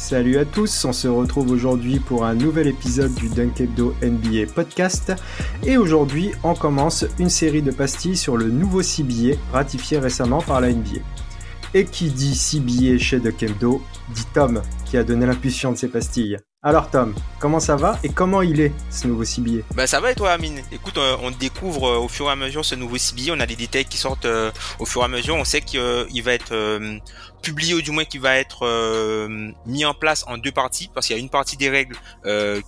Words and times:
Salut 0.00 0.38
à 0.38 0.44
tous, 0.44 0.84
on 0.84 0.92
se 0.92 1.08
retrouve 1.08 1.50
aujourd'hui 1.50 1.98
pour 1.98 2.24
un 2.24 2.34
nouvel 2.34 2.68
épisode 2.68 3.12
du 3.14 3.28
Dunkebdo 3.28 3.94
NBA 4.00 4.50
podcast. 4.54 5.12
Et 5.66 5.76
aujourd'hui, 5.76 6.30
on 6.44 6.54
commence 6.54 7.04
une 7.18 7.28
série 7.28 7.62
de 7.62 7.72
pastilles 7.72 8.16
sur 8.16 8.36
le 8.36 8.48
nouveau 8.48 8.80
CBA 8.80 9.36
ratifié 9.52 9.98
récemment 9.98 10.40
par 10.40 10.60
la 10.60 10.72
NBA. 10.72 11.00
Et 11.74 11.84
qui 11.84 12.10
dit 12.10 12.34
CBA 12.34 12.96
chez 12.98 13.18
Dunkebdo 13.18 13.82
dit 14.14 14.24
Tom, 14.32 14.62
qui 14.86 14.96
a 14.96 15.02
donné 15.02 15.26
l'impulsion 15.26 15.72
de 15.72 15.76
ces 15.76 15.88
pastilles. 15.88 16.38
Alors 16.64 16.90
Tom, 16.90 17.14
comment 17.38 17.60
ça 17.60 17.76
va 17.76 18.00
et 18.02 18.08
comment 18.08 18.42
il 18.42 18.60
est 18.60 18.72
ce 18.90 19.06
nouveau 19.06 19.24
CBA 19.24 19.62
Bah 19.76 19.86
ça 19.86 20.00
va 20.00 20.10
et 20.10 20.16
toi 20.16 20.32
Amine? 20.32 20.60
Écoute, 20.72 20.98
euh, 20.98 21.16
on 21.22 21.30
découvre 21.30 21.86
euh, 21.86 21.98
au 21.98 22.08
fur 22.08 22.26
et 22.26 22.32
à 22.32 22.34
mesure 22.34 22.64
ce 22.64 22.74
nouveau 22.74 22.98
CBA, 22.98 23.32
on 23.32 23.38
a 23.38 23.46
des 23.46 23.54
détails 23.54 23.84
qui 23.84 23.96
sortent 23.96 24.24
euh, 24.24 24.50
au 24.80 24.84
fur 24.84 25.02
et 25.02 25.04
à 25.04 25.08
mesure, 25.08 25.36
on 25.36 25.44
sait 25.44 25.60
qu'il 25.60 25.80
va 26.24 26.32
être 26.32 26.80
publié 27.42 27.74
ou 27.74 27.80
du 27.80 27.92
moins 27.92 28.04
qu'il 28.04 28.20
va 28.20 28.36
être 28.38 28.66
mis 29.66 29.84
en 29.84 29.94
place 29.94 30.24
en 30.26 30.36
deux 30.36 30.50
parties 30.50 30.90
parce 30.92 31.06
qu'il 31.06 31.14
y 31.14 31.18
a 31.20 31.22
une 31.22 31.30
partie 31.30 31.56
des 31.56 31.70
règles 31.70 31.96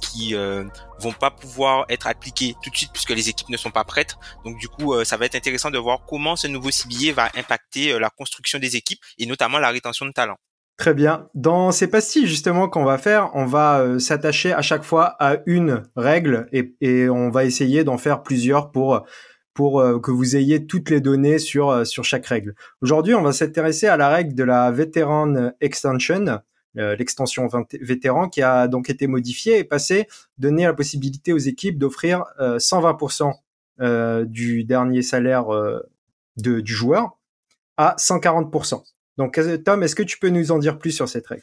qui 0.00 0.34
vont 0.34 1.12
pas 1.12 1.32
pouvoir 1.32 1.84
être 1.88 2.06
appliquées 2.06 2.54
tout 2.62 2.70
de 2.70 2.76
suite 2.76 2.92
puisque 2.92 3.10
les 3.10 3.28
équipes 3.28 3.48
ne 3.48 3.56
sont 3.56 3.72
pas 3.72 3.82
prêtes. 3.82 4.14
Donc 4.44 4.56
du 4.58 4.68
coup, 4.68 4.94
ça 5.04 5.16
va 5.16 5.26
être 5.26 5.34
intéressant 5.34 5.72
de 5.72 5.78
voir 5.78 6.02
comment 6.08 6.36
ce 6.36 6.46
nouveau 6.46 6.70
CBA 6.70 7.12
va 7.12 7.28
impacter 7.34 7.98
la 7.98 8.08
construction 8.08 8.60
des 8.60 8.76
équipes 8.76 9.00
et 9.18 9.26
notamment 9.26 9.58
la 9.58 9.70
rétention 9.70 10.06
de 10.06 10.12
talent. 10.12 10.36
Très 10.80 10.94
bien. 10.94 11.28
Dans 11.34 11.72
ces 11.72 11.88
pastilles 11.88 12.26
justement 12.26 12.66
qu'on 12.66 12.86
va 12.86 12.96
faire, 12.96 13.30
on 13.34 13.44
va 13.44 13.80
euh, 13.80 13.98
s'attacher 13.98 14.54
à 14.54 14.62
chaque 14.62 14.82
fois 14.82 15.14
à 15.18 15.36
une 15.44 15.82
règle 15.94 16.48
et, 16.52 17.06
on 17.10 17.28
va 17.28 17.44
essayer 17.44 17.84
d'en 17.84 17.98
faire 17.98 18.22
plusieurs 18.22 18.70
pour 18.70 19.04
euh, 19.58 20.00
que 20.00 20.10
vous 20.10 20.36
ayez 20.36 20.66
toutes 20.66 20.88
les 20.88 21.02
données 21.02 21.38
sur 21.38 21.68
euh, 21.68 21.84
sur 21.84 22.04
chaque 22.04 22.24
règle. 22.24 22.54
Aujourd'hui, 22.80 23.14
on 23.14 23.20
va 23.20 23.32
s'intéresser 23.32 23.88
à 23.88 23.98
la 23.98 24.08
règle 24.08 24.34
de 24.34 24.42
la 24.42 24.70
Veteran 24.70 25.50
Extension, 25.60 26.40
l'extension 26.74 27.46
vétéran 27.78 28.30
qui 28.30 28.40
a 28.40 28.66
donc 28.66 28.88
été 28.88 29.06
modifiée 29.06 29.58
et 29.58 29.64
passée, 29.64 30.08
donner 30.38 30.64
la 30.64 30.72
possibilité 30.72 31.34
aux 31.34 31.38
équipes 31.52 31.78
d'offrir 31.78 32.24
120% 32.38 33.34
du 34.24 34.64
dernier 34.64 35.02
salaire 35.02 35.44
du 36.38 36.62
joueur 36.64 37.18
à 37.76 37.96
140%. 37.98 38.82
Donc, 39.20 39.38
Tom, 39.66 39.82
est-ce 39.82 39.94
que 39.94 40.02
tu 40.02 40.18
peux 40.18 40.30
nous 40.30 40.50
en 40.50 40.58
dire 40.58 40.78
plus 40.78 40.92
sur 40.92 41.06
cette 41.06 41.26
règle? 41.26 41.42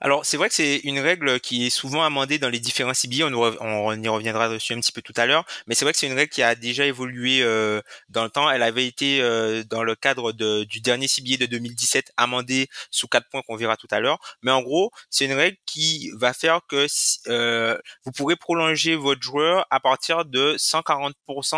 Alors 0.00 0.24
c'est 0.24 0.36
vrai 0.36 0.48
que 0.48 0.54
c'est 0.54 0.78
une 0.84 0.98
règle 0.98 1.40
qui 1.40 1.66
est 1.66 1.70
souvent 1.70 2.02
amendée 2.02 2.38
dans 2.38 2.48
les 2.48 2.60
différents 2.60 2.94
CBA, 2.94 3.26
on, 3.26 4.02
y 4.02 4.08
reviendra 4.08 4.48
dessus 4.48 4.74
un 4.74 4.80
petit 4.80 4.92
peu 4.92 5.02
tout 5.02 5.12
à 5.16 5.26
l'heure, 5.26 5.44
mais 5.66 5.74
c'est 5.74 5.84
vrai 5.84 5.92
que 5.92 5.98
c'est 5.98 6.06
une 6.06 6.12
règle 6.14 6.30
qui 6.30 6.42
a 6.42 6.54
déjà 6.54 6.84
évolué 6.86 7.42
euh, 7.42 7.80
dans 8.08 8.24
le 8.24 8.30
temps. 8.30 8.50
Elle 8.50 8.62
avait 8.62 8.86
été 8.86 9.20
euh, 9.20 9.62
dans 9.64 9.82
le 9.82 9.94
cadre 9.94 10.32
du 10.32 10.80
dernier 10.80 11.08
CBA 11.08 11.36
de 11.38 11.46
2017 11.46 12.12
amendée 12.16 12.68
sous 12.90 13.08
quatre 13.08 13.28
points 13.28 13.42
qu'on 13.42 13.56
verra 13.56 13.76
tout 13.76 13.88
à 13.90 14.00
l'heure. 14.00 14.18
Mais 14.42 14.50
en 14.50 14.62
gros, 14.62 14.90
c'est 15.10 15.24
une 15.24 15.32
règle 15.32 15.56
qui 15.66 16.10
va 16.16 16.32
faire 16.32 16.60
que 16.68 16.86
euh, 17.28 17.78
vous 18.04 18.12
pourrez 18.12 18.36
prolonger 18.36 18.96
votre 18.96 19.22
joueur 19.22 19.66
à 19.70 19.80
partir 19.80 20.24
de 20.24 20.56
140%, 20.56 21.14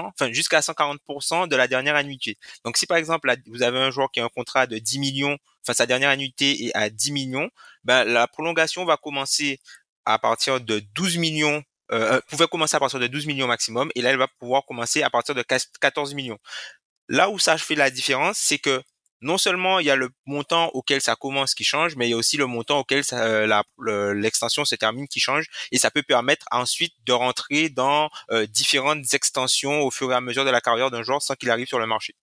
enfin 0.07 0.33
jusqu'à 0.33 0.61
140% 0.61 1.49
de 1.49 1.57
la 1.57 1.69
dernière 1.69 1.97
annuité. 1.97 2.39
Donc 2.65 2.77
si 2.77 2.87
par 2.87 2.97
exemple 2.97 3.33
vous 3.47 3.63
avez 3.63 3.79
un 3.79 3.91
joueur 3.91 4.11
qui 4.11 4.21
a 4.21 4.25
un 4.25 4.29
contrat 4.29 4.67
de 4.67 4.79
10 4.79 4.99
millions 4.99 5.39
enfin 5.67 5.75
sa 5.75 5.87
dernière 5.87 6.11
annuité 6.11 6.67
est 6.67 6.75
à 6.75 6.91
10 6.91 7.13
millions, 7.13 7.51
ben, 7.85 8.05
la 8.05 8.27
prolongation 8.29 8.85
va 8.85 8.97
commencer 8.97 9.61
à 10.05 10.19
partir 10.19 10.61
de 10.61 10.81
12 10.95 11.19
millions 11.19 11.63
euh, 11.93 12.15
euh, 12.15 12.21
pouvait 12.29 12.47
commencer 12.47 12.77
à 12.77 12.81
partir 12.81 12.99
de 12.99 13.07
12 13.07 13.27
millions 13.27 13.47
maximum 13.47 13.91
et 13.95 14.01
là 14.01 14.11
elle 14.11 14.19
va 14.19 14.29
pouvoir 14.39 14.65
commencer 14.65 15.03
à 15.03 15.11
partir 15.11 15.35
de 15.35 15.43
14 15.43 16.15
millions. 16.15 16.39
Là 17.09 17.31
où 17.31 17.39
ça 17.39 17.59
fait 17.59 17.75
la 17.75 17.91
différence, 17.91 18.39
c'est 18.39 18.59
que 18.59 18.83
non 19.25 19.39
seulement 19.39 19.81
il 19.81 19.87
y 19.87 19.91
a 19.91 19.97
le 19.97 20.11
montant 20.27 20.69
auquel 20.75 21.01
ça 21.01 21.17
commence 21.17 21.55
qui 21.55 21.65
change, 21.65 21.97
mais 21.97 22.07
il 22.07 22.11
y 22.11 22.15
a 22.15 22.17
aussi 22.17 22.37
le 22.37 22.47
montant 22.47 22.81
auquel 22.81 23.03
euh, 23.13 24.15
l'extension 24.15 24.65
se 24.65 24.75
termine 24.75 25.09
qui 25.09 25.21
change 25.21 25.47
et 25.73 25.79
ça 25.79 25.91
peut 25.91 26.03
permettre 26.03 26.47
ensuite 26.51 26.95
de 27.07 27.13
rentrer 27.13 27.71
dans 27.71 28.11
euh, 28.31 28.47
différentes 28.47 29.15
extensions 29.15 29.81
au 29.83 29.91
fur 29.91 30.13
et 30.13 30.15
à 30.15 30.21
mesure 30.21 30.45
de 30.45 30.51
la 30.51 30.61
carrière 30.61 30.91
d'un 30.91 31.03
joueur 31.03 31.23
sans 31.23 31.35
qu'il 31.35 31.51
arrive 31.51 31.67
sur 31.67 31.79
le 31.79 31.87
marché. 31.87 32.15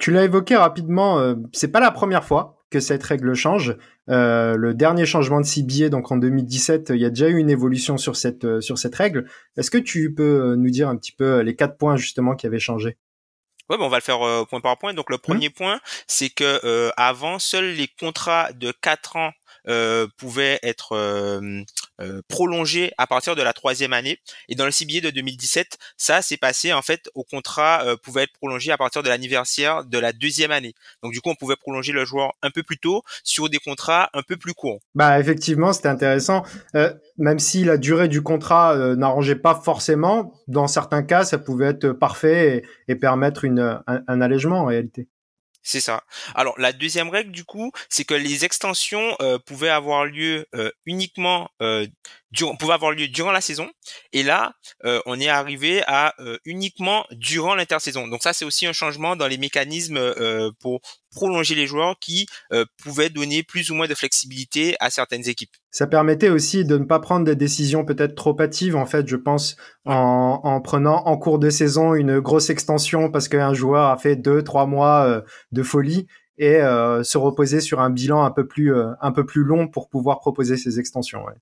Tu 0.00 0.10
l'as 0.10 0.24
évoqué 0.24 0.56
rapidement, 0.56 1.18
euh, 1.18 1.34
c'est 1.52 1.70
pas 1.70 1.78
la 1.78 1.90
première 1.90 2.24
fois 2.24 2.64
que 2.70 2.80
cette 2.80 3.02
règle 3.02 3.34
change. 3.34 3.76
Euh, 4.08 4.56
le 4.56 4.72
dernier 4.72 5.04
changement 5.04 5.42
de 5.42 5.46
CBA, 5.46 5.90
donc 5.90 6.10
en 6.10 6.16
2017, 6.16 6.92
il 6.94 7.02
y 7.02 7.04
a 7.04 7.10
déjà 7.10 7.28
eu 7.28 7.36
une 7.36 7.50
évolution 7.50 7.98
sur 7.98 8.16
cette 8.16 8.44
euh, 8.46 8.62
sur 8.62 8.78
cette 8.78 8.94
règle. 8.94 9.28
Est-ce 9.58 9.70
que 9.70 9.76
tu 9.76 10.14
peux 10.14 10.54
nous 10.56 10.70
dire 10.70 10.88
un 10.88 10.96
petit 10.96 11.12
peu 11.12 11.40
les 11.40 11.54
quatre 11.54 11.76
points 11.76 11.96
justement 11.96 12.34
qui 12.34 12.46
avaient 12.46 12.58
changé? 12.58 12.96
Ouais, 13.68 13.76
on 13.78 13.88
va 13.88 13.98
le 13.98 14.02
faire 14.02 14.18
point 14.48 14.60
par 14.60 14.78
point. 14.78 14.94
Donc 14.94 15.10
le 15.10 15.18
premier 15.18 15.50
mmh. 15.50 15.52
point, 15.52 15.80
c'est 16.06 16.30
que 16.30 16.90
avant, 16.96 17.38
seuls 17.38 17.72
les 17.74 17.86
contrats 17.86 18.52
de 18.52 18.72
quatre 18.72 19.16
ans 19.16 19.32
euh, 19.68 20.06
pouvait 20.16 20.58
être 20.62 20.92
euh, 20.92 21.62
euh, 22.00 22.22
prolongé 22.28 22.92
à 22.98 23.06
partir 23.06 23.36
de 23.36 23.42
la 23.42 23.52
troisième 23.52 23.92
année. 23.92 24.18
Et 24.48 24.54
dans 24.54 24.64
le 24.64 24.70
CBA 24.70 25.00
de 25.00 25.10
2017, 25.10 25.78
ça 25.96 26.22
s'est 26.22 26.36
passé 26.36 26.72
en 26.72 26.82
fait 26.82 27.10
au 27.14 27.24
contrat 27.24 27.84
pouvait 28.02 28.22
être 28.22 28.32
prolongé 28.32 28.72
à 28.72 28.78
partir 28.78 29.02
de 29.02 29.08
l'anniversaire 29.08 29.84
de 29.84 29.98
la 29.98 30.12
deuxième 30.12 30.50
année. 30.50 30.74
Donc 31.02 31.12
du 31.12 31.20
coup, 31.20 31.30
on 31.30 31.34
pouvait 31.34 31.56
prolonger 31.56 31.92
le 31.92 32.04
joueur 32.04 32.32
un 32.42 32.50
peu 32.50 32.62
plus 32.62 32.78
tôt 32.78 33.02
sur 33.24 33.48
des 33.48 33.58
contrats 33.58 34.08
un 34.14 34.22
peu 34.22 34.36
plus 34.36 34.54
courts. 34.54 34.80
Bah 34.94 35.18
effectivement, 35.18 35.72
c'était 35.72 35.88
intéressant. 35.88 36.42
même 37.18 37.38
si 37.38 37.64
la 37.64 37.76
durée 37.76 38.08
du 38.08 38.22
contrat 38.22 38.76
n'arrangeait 38.96 39.36
pas 39.36 39.54
forcément, 39.54 40.32
dans 40.48 40.68
certains 40.68 41.02
cas, 41.02 41.24
ça 41.24 41.38
pouvait 41.38 41.66
être 41.66 41.92
parfait 41.92 42.62
et, 42.88 42.96
permettre 42.96 43.46
un, 43.46 43.82
un 43.86 44.20
allègement 44.20 44.60
en 44.60 44.66
réalité. 44.66 45.08
C'est 45.62 45.80
ça. 45.80 46.04
Alors 46.34 46.58
la 46.58 46.72
deuxième 46.72 47.10
règle 47.10 47.32
du 47.32 47.44
coup, 47.44 47.70
c'est 47.88 48.04
que 48.04 48.14
les 48.14 48.44
extensions 48.44 49.14
euh, 49.20 49.38
pouvaient 49.38 49.68
avoir 49.68 50.06
lieu 50.06 50.46
euh, 50.54 50.70
uniquement 50.86 51.50
euh, 51.60 51.86
durant, 52.32 52.56
pouvaient 52.56 52.74
avoir 52.74 52.92
lieu 52.92 53.08
durant 53.08 53.32
la 53.32 53.40
saison. 53.40 53.68
Et 54.12 54.22
là, 54.22 54.54
euh, 54.84 55.00
on 55.06 55.18
est 55.20 55.28
arrivé 55.28 55.82
à 55.86 56.14
uniquement 56.44 57.04
durant 57.12 57.54
l'intersaison. 57.54 58.08
Donc 58.08 58.22
ça, 58.22 58.32
c'est 58.32 58.44
aussi 58.44 58.66
un 58.66 58.72
changement 58.72 59.16
dans 59.16 59.26
les 59.26 59.38
mécanismes 59.38 60.00
pour 60.60 60.80
prolonger 61.10 61.54
les 61.54 61.66
joueurs 61.66 61.98
qui 61.98 62.26
pouvaient 62.82 63.10
donner 63.10 63.42
plus 63.42 63.70
ou 63.70 63.74
moins 63.74 63.88
de 63.88 63.94
flexibilité 63.94 64.76
à 64.80 64.90
certaines 64.90 65.28
équipes. 65.28 65.50
Ça 65.70 65.86
permettait 65.86 66.28
aussi 66.28 66.64
de 66.64 66.78
ne 66.78 66.84
pas 66.84 67.00
prendre 67.00 67.24
des 67.24 67.36
décisions 67.36 67.84
peut-être 67.84 68.14
trop 68.14 68.38
hâtives, 68.40 68.76
en 68.76 68.86
fait, 68.86 69.06
je 69.08 69.16
pense, 69.16 69.56
en, 69.84 70.40
en, 70.42 70.60
prenant 70.60 71.04
en 71.06 71.16
cours 71.16 71.38
de 71.38 71.50
saison 71.50 71.94
une 71.94 72.20
grosse 72.20 72.50
extension 72.50 73.10
parce 73.10 73.28
qu'un 73.28 73.54
joueur 73.54 73.88
a 73.90 73.96
fait 73.96 74.16
deux, 74.16 74.42
trois 74.42 74.66
mois 74.66 75.22
de 75.52 75.62
folie 75.62 76.06
et 76.40 76.56
euh, 76.56 77.02
se 77.02 77.18
reposer 77.18 77.60
sur 77.60 77.80
un 77.80 77.90
bilan 77.90 78.24
un 78.24 78.30
peu 78.30 78.46
plus 78.46 78.74
euh, 78.74 78.92
un 79.02 79.12
peu 79.12 79.26
plus 79.26 79.44
long 79.44 79.68
pour 79.68 79.90
pouvoir 79.90 80.18
proposer 80.20 80.56
ces 80.56 80.80
extensions. 80.80 81.22
Ouais. 81.24 81.34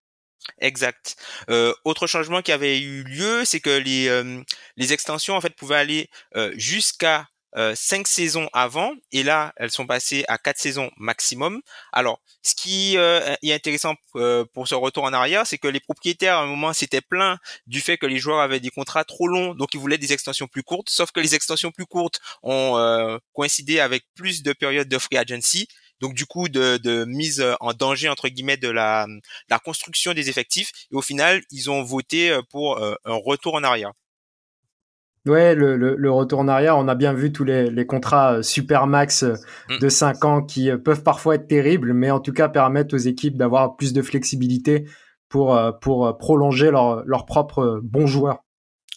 Exact. 0.60 1.16
Euh, 1.50 1.74
autre 1.84 2.06
changement 2.06 2.42
qui 2.42 2.52
avait 2.52 2.80
eu 2.80 3.02
lieu, 3.04 3.44
c'est 3.44 3.60
que 3.60 3.70
les 3.70 4.08
euh, 4.08 4.42
les 4.76 4.92
extensions 4.92 5.36
en 5.36 5.40
fait 5.40 5.54
pouvaient 5.54 5.76
aller 5.76 6.10
jusqu'à 6.56 7.26
euh, 7.56 7.72
cinq 7.74 8.06
saisons 8.06 8.46
avant 8.52 8.92
et 9.10 9.22
là 9.22 9.54
elles 9.56 9.70
sont 9.70 9.86
passées 9.86 10.22
à 10.28 10.36
quatre 10.36 10.58
saisons 10.58 10.90
maximum. 10.98 11.62
Alors 11.92 12.20
ce 12.42 12.54
qui 12.54 12.98
euh, 12.98 13.34
est 13.42 13.54
intéressant 13.54 13.94
euh, 14.16 14.44
pour 14.52 14.68
ce 14.68 14.74
retour 14.74 15.04
en 15.04 15.14
arrière, 15.14 15.46
c'est 15.46 15.56
que 15.56 15.66
les 15.68 15.80
propriétaires 15.80 16.36
à 16.36 16.42
un 16.42 16.46
moment 16.46 16.74
s'étaient 16.74 17.00
plaints 17.00 17.38
du 17.66 17.80
fait 17.80 17.96
que 17.96 18.04
les 18.04 18.18
joueurs 18.18 18.40
avaient 18.40 18.60
des 18.60 18.68
contrats 18.68 19.04
trop 19.04 19.28
longs, 19.28 19.54
donc 19.54 19.72
ils 19.72 19.80
voulaient 19.80 19.96
des 19.98 20.12
extensions 20.12 20.46
plus 20.46 20.62
courtes. 20.62 20.90
Sauf 20.90 21.10
que 21.10 21.20
les 21.20 21.34
extensions 21.34 21.70
plus 21.70 21.86
courtes 21.86 22.20
ont 22.42 23.18
coïncidé 23.32 23.80
avec 23.80 24.04
plus 24.14 24.42
de 24.42 24.52
périodes 24.52 24.88
de 24.88 24.98
free 24.98 25.16
agency. 25.16 25.68
Donc 26.00 26.14
du 26.14 26.26
coup 26.26 26.48
de, 26.48 26.76
de 26.78 27.04
mise 27.04 27.44
en 27.60 27.72
danger 27.72 28.08
entre 28.08 28.28
guillemets 28.28 28.56
de 28.56 28.68
la, 28.68 29.06
la 29.48 29.58
construction 29.58 30.14
des 30.14 30.28
effectifs 30.28 30.72
et 30.90 30.96
au 30.96 31.02
final 31.02 31.42
ils 31.50 31.70
ont 31.70 31.82
voté 31.82 32.38
pour 32.50 32.82
un 32.82 33.14
retour 33.24 33.54
en 33.54 33.62
arrière. 33.64 33.92
Ouais, 35.28 35.54
le, 35.54 35.76
le, 35.76 36.10
retour 36.10 36.38
en 36.38 36.48
arrière, 36.48 36.78
on 36.78 36.88
a 36.88 36.94
bien 36.94 37.12
vu 37.12 37.32
tous 37.32 37.44
les, 37.44 37.70
les 37.70 37.86
contrats 37.86 38.36
euh, 38.36 38.42
super 38.42 38.86
max 38.86 39.24
euh, 39.24 39.34
mm. 39.68 39.78
de 39.78 39.88
5 39.88 40.24
ans 40.24 40.42
qui 40.42 40.70
euh, 40.70 40.78
peuvent 40.78 41.02
parfois 41.02 41.34
être 41.34 41.46
terribles, 41.46 41.92
mais 41.92 42.10
en 42.10 42.20
tout 42.20 42.32
cas 42.32 42.48
permettent 42.48 42.94
aux 42.94 42.98
équipes 42.98 43.36
d'avoir 43.36 43.76
plus 43.76 43.92
de 43.92 44.00
flexibilité 44.00 44.88
pour, 45.28 45.60
pour 45.82 46.16
prolonger 46.16 46.70
leurs 46.70 47.04
leur 47.04 47.26
propres 47.26 47.80
bons 47.82 48.06
joueurs. 48.06 48.44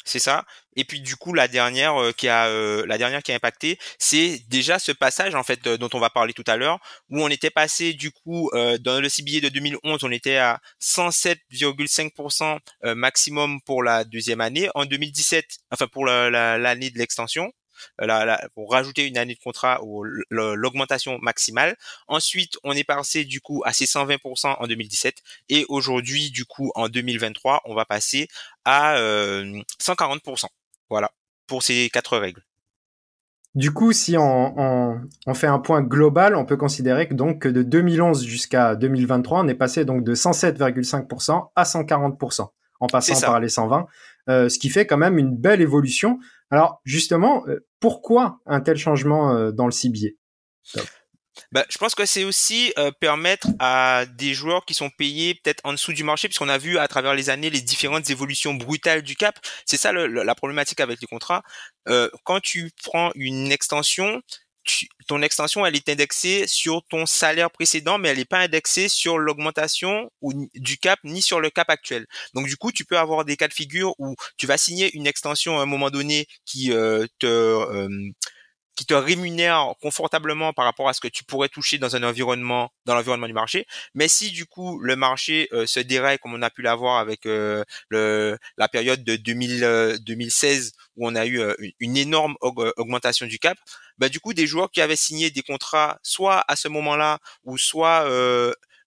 C'est 0.05 0.19
ça. 0.19 0.45
Et 0.75 0.85
puis 0.85 1.01
du 1.01 1.15
coup 1.15 1.33
la 1.33 1.47
dernière 1.47 2.01
euh, 2.01 2.11
qui 2.11 2.27
a 2.27 2.47
euh, 2.47 2.85
la 2.87 2.97
dernière 2.97 3.21
qui 3.23 3.31
a 3.31 3.35
impacté, 3.35 3.77
c'est 3.99 4.41
déjà 4.49 4.79
ce 4.79 4.91
passage 4.91 5.35
en 5.35 5.43
fait 5.43 5.65
euh, 5.67 5.77
dont 5.77 5.89
on 5.93 5.99
va 5.99 6.09
parler 6.09 6.33
tout 6.33 6.43
à 6.47 6.55
l'heure 6.57 6.79
où 7.09 7.21
on 7.21 7.27
était 7.29 7.49
passé 7.49 7.93
du 7.93 8.11
coup 8.11 8.49
dans 8.53 9.01
le 9.01 9.09
CBA 9.09 9.41
de 9.41 9.49
2011, 9.49 10.03
on 10.03 10.11
était 10.11 10.37
à 10.37 10.59
107,5% 10.81 12.59
maximum 12.95 13.61
pour 13.61 13.83
la 13.83 14.03
deuxième 14.03 14.41
année. 14.41 14.69
En 14.75 14.85
2017, 14.85 15.45
enfin 15.71 15.87
pour 15.87 16.05
l'année 16.05 16.89
de 16.89 16.97
l'extension, 16.97 17.51
pour 18.53 18.71
rajouter 18.71 19.07
une 19.07 19.17
année 19.17 19.35
de 19.35 19.39
contrat 19.39 19.79
ou 19.83 20.03
l'augmentation 20.29 21.17
maximale. 21.21 21.75
Ensuite, 22.07 22.57
on 22.63 22.73
est 22.73 22.83
passé 22.83 23.25
du 23.25 23.41
coup 23.41 23.61
à 23.65 23.73
ces 23.73 23.85
120% 23.85 24.55
en 24.59 24.67
2017 24.67 25.21
et 25.49 25.65
aujourd'hui, 25.69 26.31
du 26.31 26.45
coup, 26.45 26.71
en 26.75 26.89
2023, 26.89 27.61
on 27.65 27.75
va 27.75 27.85
passer 27.85 28.27
à 28.65 28.95
140%. 28.95 30.45
Euh, 30.45 30.47
voilà, 30.89 31.11
pour 31.47 31.63
ces 31.63 31.89
quatre 31.89 32.17
règles. 32.17 32.43
Du 33.53 33.71
coup, 33.71 33.91
si 33.91 34.15
on, 34.17 35.01
fait 35.33 35.47
un 35.47 35.59
point 35.59 35.81
global, 35.81 36.35
on 36.35 36.45
peut 36.45 36.55
considérer 36.55 37.09
que 37.09 37.13
donc 37.13 37.47
de 37.47 37.63
2011 37.63 38.23
jusqu'à 38.23 38.75
2023, 38.75 39.41
on 39.41 39.47
est 39.49 39.55
passé 39.55 39.83
donc 39.83 40.05
de 40.05 40.15
107,5% 40.15 41.49
à 41.55 41.63
140% 41.63 42.47
en 42.79 42.87
passant 42.87 43.19
par 43.21 43.39
les 43.41 43.49
120, 43.49 43.87
euh, 44.29 44.49
ce 44.49 44.57
qui 44.57 44.69
fait 44.69 44.87
quand 44.87 44.97
même 44.97 45.17
une 45.17 45.35
belle 45.35 45.61
évolution. 45.61 46.17
Alors 46.49 46.81
justement, 46.85 47.43
euh, 47.47 47.59
pourquoi 47.81 48.39
un 48.45 48.61
tel 48.61 48.77
changement 48.77 49.35
euh, 49.35 49.51
dans 49.51 49.65
le 49.65 49.71
cibier? 49.71 50.17
Bah, 51.51 51.65
je 51.69 51.77
pense 51.77 51.95
que 51.95 52.05
c'est 52.05 52.23
aussi 52.23 52.71
euh, 52.77 52.91
permettre 52.91 53.47
à 53.59 54.05
des 54.05 54.33
joueurs 54.33 54.63
qui 54.65 54.73
sont 54.73 54.89
payés 54.89 55.35
peut-être 55.35 55.61
en 55.65 55.73
dessous 55.73 55.91
du 55.91 56.03
marché, 56.03 56.29
puisqu'on 56.29 56.47
a 56.47 56.57
vu 56.57 56.77
à 56.77 56.87
travers 56.87 57.13
les 57.13 57.29
années 57.29 57.49
les 57.49 57.61
différentes 57.61 58.09
évolutions 58.09 58.53
brutales 58.53 59.01
du 59.01 59.15
cap. 59.15 59.37
C'est 59.65 59.77
ça 59.77 59.91
la 59.91 60.35
problématique 60.35 60.79
avec 60.79 61.01
les 61.01 61.07
contrats. 61.07 61.43
quand 62.23 62.39
tu 62.41 62.71
prends 62.83 63.11
une 63.15 63.51
extension, 63.51 64.21
ton 65.07 65.21
extension, 65.21 65.65
elle 65.65 65.75
est 65.75 65.89
indexée 65.89 66.45
sur 66.47 66.83
ton 66.89 67.05
salaire 67.05 67.51
précédent, 67.51 67.97
mais 67.97 68.09
elle 68.09 68.17
n'est 68.17 68.25
pas 68.25 68.39
indexée 68.39 68.89
sur 68.89 69.17
l'augmentation 69.17 70.09
du 70.55 70.77
cap 70.77 70.99
ni 71.03 71.21
sur 71.21 71.39
le 71.39 71.49
cap 71.49 71.69
actuel. 71.69 72.05
Donc 72.33 72.47
du 72.47 72.57
coup, 72.57 72.71
tu 72.71 72.85
peux 72.85 72.97
avoir 72.97 73.25
des 73.25 73.37
cas 73.37 73.47
de 73.47 73.53
figure 73.53 73.93
où 73.97 74.15
tu 74.37 74.47
vas 74.47 74.57
signer 74.57 74.95
une 74.95 75.07
extension 75.07 75.59
à 75.59 75.63
un 75.63 75.65
moment 75.65 75.89
donné 75.89 76.27
qui 76.45 76.71
euh, 76.71 77.07
te 77.19 77.25
euh, 77.25 77.89
qui 78.75 78.85
te 78.85 78.93
rémunère 78.93 79.73
confortablement 79.81 80.53
par 80.53 80.65
rapport 80.65 80.89
à 80.89 80.93
ce 80.93 81.01
que 81.01 81.07
tu 81.07 81.23
pourrais 81.23 81.49
toucher 81.49 81.77
dans 81.77 81.95
un 81.95 82.03
environnement, 82.03 82.71
dans 82.85 82.95
l'environnement 82.95 83.27
du 83.27 83.33
marché. 83.33 83.65
Mais 83.93 84.07
si 84.07 84.31
du 84.31 84.45
coup 84.45 84.79
le 84.79 84.95
marché 84.95 85.49
euh, 85.53 85.65
se 85.65 85.79
déraille 85.79 86.17
comme 86.19 86.33
on 86.33 86.41
a 86.41 86.49
pu 86.49 86.61
l'avoir 86.61 86.97
avec 86.97 87.25
euh, 87.25 87.63
le, 87.89 88.37
la 88.57 88.67
période 88.67 89.03
de 89.03 89.15
2000, 89.15 89.99
2016 90.05 90.67
euh, 90.67 90.79
où 90.97 91.07
on 91.07 91.15
a 91.15 91.25
eu 91.25 91.41
une 91.79 91.97
énorme 91.97 92.35
augmentation 92.41 93.25
du 93.25 93.39
cap, 93.39 93.57
bah 93.97 94.09
du 94.09 94.19
coup 94.19 94.33
des 94.33 94.47
joueurs 94.47 94.71
qui 94.71 94.81
avaient 94.81 94.95
signé 94.95 95.31
des 95.31 95.41
contrats 95.43 95.99
soit 96.03 96.43
à 96.47 96.55
ce 96.55 96.67
moment-là 96.67 97.19
ou 97.43 97.57
soit 97.57 98.07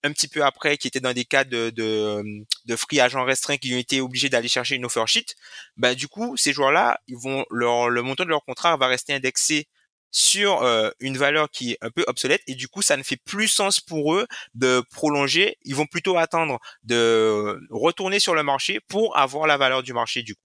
un 0.04 0.12
petit 0.12 0.28
peu 0.28 0.44
après, 0.44 0.76
qui 0.76 0.86
étaient 0.86 1.00
dans 1.00 1.14
des 1.14 1.24
cas 1.24 1.44
de, 1.44 1.70
de, 1.70 2.22
de 2.66 2.76
free 2.76 3.00
agents 3.00 3.24
restreints 3.24 3.56
qui 3.56 3.74
ont 3.74 3.78
été 3.78 4.02
obligés 4.02 4.28
d'aller 4.28 4.48
chercher 4.48 4.76
une 4.76 4.84
offer 4.84 5.04
sheet, 5.06 5.34
bah, 5.78 5.94
du 5.94 6.08
coup, 6.08 6.36
ces 6.36 6.52
joueurs-là, 6.52 7.00
ils 7.08 7.16
vont 7.16 7.44
leur, 7.50 7.88
le 7.88 8.02
montant 8.02 8.24
de 8.24 8.28
leur 8.28 8.44
contrat 8.44 8.76
va 8.76 8.86
rester 8.86 9.14
indexé 9.14 9.66
sur 10.14 10.62
euh, 10.62 10.90
une 11.00 11.18
valeur 11.18 11.50
qui 11.50 11.72
est 11.72 11.78
un 11.80 11.90
peu 11.90 12.04
obsolète 12.06 12.40
et 12.46 12.54
du 12.54 12.68
coup 12.68 12.82
ça 12.82 12.96
ne 12.96 13.02
fait 13.02 13.16
plus 13.16 13.48
sens 13.48 13.80
pour 13.80 14.14
eux 14.14 14.28
de 14.54 14.80
prolonger. 14.92 15.58
Ils 15.64 15.74
vont 15.74 15.86
plutôt 15.86 16.16
attendre 16.16 16.60
de 16.84 17.60
retourner 17.70 18.20
sur 18.20 18.36
le 18.36 18.44
marché 18.44 18.78
pour 18.86 19.18
avoir 19.18 19.48
la 19.48 19.56
valeur 19.56 19.82
du 19.82 19.92
marché 19.92 20.22
du 20.22 20.36
coup. 20.36 20.40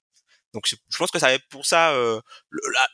Donc 0.56 0.66
je 0.68 0.98
pense 0.98 1.12
que 1.12 1.19
ça 1.19 1.27
va 1.27 1.33
être 1.33 1.48
pour 1.50 1.68
ça 1.68 1.92
euh, 1.92 2.19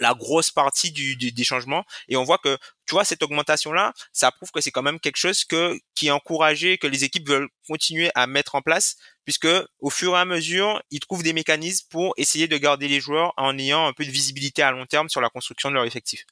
la, 0.01 0.13
grosse 0.15 0.51
partie 0.51 0.91
du, 0.91 1.15
des 1.15 1.43
changements. 1.45 1.85
Et 2.09 2.17
on 2.17 2.25
voit 2.25 2.39
que 2.39 2.57
tu 2.85 2.93
vois 2.93 3.05
cette 3.05 3.23
augmentation 3.23 3.71
là 3.71 3.93
ça 4.11 4.29
prouve 4.33 4.51
que 4.51 4.59
c'est 4.59 4.71
quand 4.71 4.81
même 4.81 4.99
quelque 4.99 5.15
chose 5.15 5.45
que 5.45 5.79
qui 5.95 6.07
est 6.07 6.11
encouragé 6.11 6.77
que 6.77 6.87
les 6.87 7.05
équipes 7.05 7.29
veulent 7.29 7.47
continuer 7.69 8.11
à 8.15 8.27
mettre 8.27 8.55
en 8.55 8.61
place 8.61 8.97
puisque 9.23 9.47
au 9.79 9.89
fur 9.89 10.13
et 10.13 10.19
à 10.19 10.25
mesure 10.25 10.83
ils 10.91 10.99
trouvent 10.99 11.23
des 11.23 11.31
mécanismes 11.31 11.87
pour 11.89 12.13
essayer 12.17 12.49
de 12.49 12.57
garder 12.57 12.89
les 12.89 12.99
joueurs 12.99 13.33
en 13.37 13.57
ayant 13.57 13.87
un 13.87 13.93
peu 13.93 14.03
de 14.03 14.11
visibilité 14.11 14.61
à 14.61 14.71
long 14.71 14.85
terme 14.85 15.07
sur 15.07 15.21
la 15.21 15.29
construction 15.29 15.69
de 15.69 15.75
leur 15.75 15.85
effectif. 15.85 16.25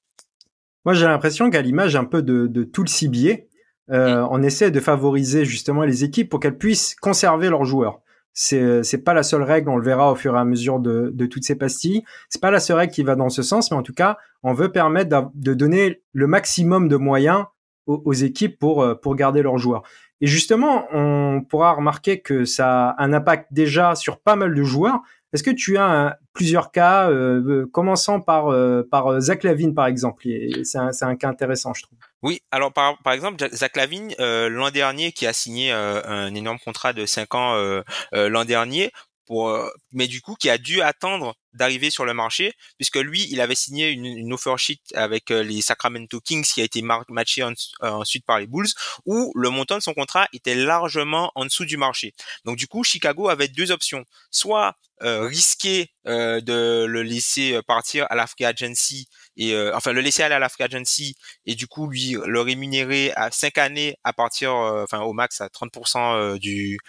Moi, 0.85 0.93
j'ai 0.93 1.05
l'impression 1.05 1.49
qu'à 1.49 1.61
l'image 1.61 1.95
un 1.95 2.05
peu 2.05 2.21
de, 2.21 2.47
de 2.47 2.63
tout 2.63 2.83
le 2.83 2.89
cibier, 2.89 3.47
euh, 3.91 4.21
mm. 4.21 4.27
on 4.31 4.43
essaie 4.43 4.71
de 4.71 4.79
favoriser 4.79 5.45
justement 5.45 5.83
les 5.83 6.03
équipes 6.03 6.29
pour 6.29 6.39
qu'elles 6.39 6.57
puissent 6.57 6.95
conserver 6.95 7.49
leurs 7.49 7.65
joueurs. 7.65 7.99
C'est 8.35 8.81
c'est 8.81 9.03
pas 9.03 9.13
la 9.13 9.21
seule 9.21 9.43
règle, 9.43 9.69
on 9.69 9.77
le 9.77 9.83
verra 9.83 10.11
au 10.11 10.15
fur 10.15 10.35
et 10.35 10.39
à 10.39 10.43
mesure 10.43 10.79
de, 10.79 11.11
de 11.13 11.25
toutes 11.27 11.43
ces 11.43 11.55
pastilles. 11.55 12.03
C'est 12.29 12.41
pas 12.41 12.49
la 12.49 12.59
seule 12.59 12.77
règle 12.77 12.91
qui 12.91 13.03
va 13.03 13.15
dans 13.15 13.29
ce 13.29 13.43
sens, 13.43 13.69
mais 13.69 13.77
en 13.77 13.83
tout 13.83 13.93
cas, 13.93 14.17
on 14.41 14.53
veut 14.53 14.71
permettre 14.71 15.29
de 15.35 15.53
donner 15.53 16.01
le 16.13 16.25
maximum 16.25 16.87
de 16.87 16.95
moyens 16.95 17.45
aux, 17.85 18.01
aux, 18.05 18.13
équipes 18.13 18.57
pour 18.57 18.81
euh, 18.81 18.95
pour 18.95 19.15
garder 19.15 19.43
leurs 19.43 19.59
joueurs. 19.59 19.83
Et 20.19 20.25
justement, 20.25 20.85
on 20.91 21.41
pourra 21.47 21.73
remarquer 21.73 22.21
que 22.21 22.43
ça 22.43 22.89
a 22.89 23.03
un 23.03 23.13
impact 23.13 23.49
déjà 23.51 23.93
sur 23.93 24.19
pas 24.19 24.35
mal 24.35 24.55
de 24.55 24.63
joueurs, 24.63 25.01
est-ce 25.33 25.43
que 25.43 25.51
tu 25.51 25.77
as 25.77 26.19
plusieurs 26.33 26.71
cas, 26.71 27.09
euh, 27.09 27.41
euh, 27.47 27.69
commençant 27.71 28.21
par, 28.21 28.49
euh, 28.49 28.87
par 28.89 29.19
Zach 29.19 29.43
Lavine 29.43 29.73
par 29.73 29.87
exemple 29.87 30.27
C'est 30.63 30.77
un, 30.77 30.91
un, 31.01 31.15
cas 31.15 31.29
intéressant, 31.29 31.73
je 31.73 31.83
trouve. 31.83 31.97
Oui, 32.21 32.41
alors 32.51 32.71
par, 32.71 33.01
par 33.01 33.13
exemple, 33.13 33.43
Zach 33.51 33.75
Lavine, 33.75 34.13
l'an 34.19 34.69
dernier, 34.69 35.11
qui 35.11 35.25
a 35.25 35.33
signé 35.33 35.71
un 35.71 36.33
énorme 36.33 36.59
contrat 36.59 36.93
de 36.93 37.05
5 37.05 37.35
ans 37.35 37.81
l'an 38.13 38.45
dernier, 38.45 38.91
pour, 39.25 39.57
mais 39.91 40.07
du 40.07 40.21
coup 40.21 40.35
qui 40.35 40.49
a 40.49 40.57
dû 40.57 40.81
attendre 40.81 41.35
d'arriver 41.53 41.89
sur 41.89 42.05
le 42.05 42.13
marché, 42.13 42.53
puisque 42.77 42.97
lui, 42.97 43.27
il 43.29 43.39
avait 43.41 43.55
signé 43.55 43.89
une, 43.89 44.05
une 44.05 44.33
offer 44.33 44.55
sheet 44.57 44.81
avec 44.95 45.31
euh, 45.31 45.43
les 45.43 45.61
Sacramento 45.61 46.19
Kings 46.19 46.45
qui 46.45 46.61
a 46.61 46.63
été 46.63 46.81
matché 46.81 47.43
euh, 47.43 47.53
ensuite 47.81 48.25
par 48.25 48.39
les 48.39 48.47
Bulls, 48.47 48.67
où 49.05 49.31
le 49.35 49.49
montant 49.49 49.77
de 49.77 49.83
son 49.83 49.93
contrat 49.93 50.27
était 50.33 50.55
largement 50.55 51.31
en 51.35 51.45
dessous 51.45 51.65
du 51.65 51.77
marché. 51.77 52.13
Donc 52.45 52.57
du 52.57 52.67
coup, 52.67 52.83
Chicago 52.83 53.29
avait 53.29 53.47
deux 53.47 53.71
options. 53.71 54.03
Soit 54.31 54.69
euh, 54.69 54.92
risquer 55.03 55.89
de 56.05 56.85
le 56.85 57.03
laisser 57.03 57.59
partir 57.67 58.05
à 58.09 58.15
la 58.15 58.27
free 58.27 58.45
agency 58.45 59.07
et 59.37 59.57
enfin 59.73 59.91
le 59.91 60.01
laisser 60.01 60.23
aller 60.23 60.35
à 60.35 60.39
la 60.39 60.49
agency 60.59 61.15
et 61.45 61.55
du 61.55 61.67
coup 61.67 61.89
lui 61.89 62.15
le 62.25 62.41
rémunérer 62.41 63.11
à 63.15 63.31
cinq 63.31 63.57
années 63.57 63.95
à 64.03 64.13
partir 64.13 64.53
enfin 64.53 65.01
au 65.01 65.13
max 65.13 65.41
à 65.41 65.47
30% 65.47 66.37
du 66.37 66.79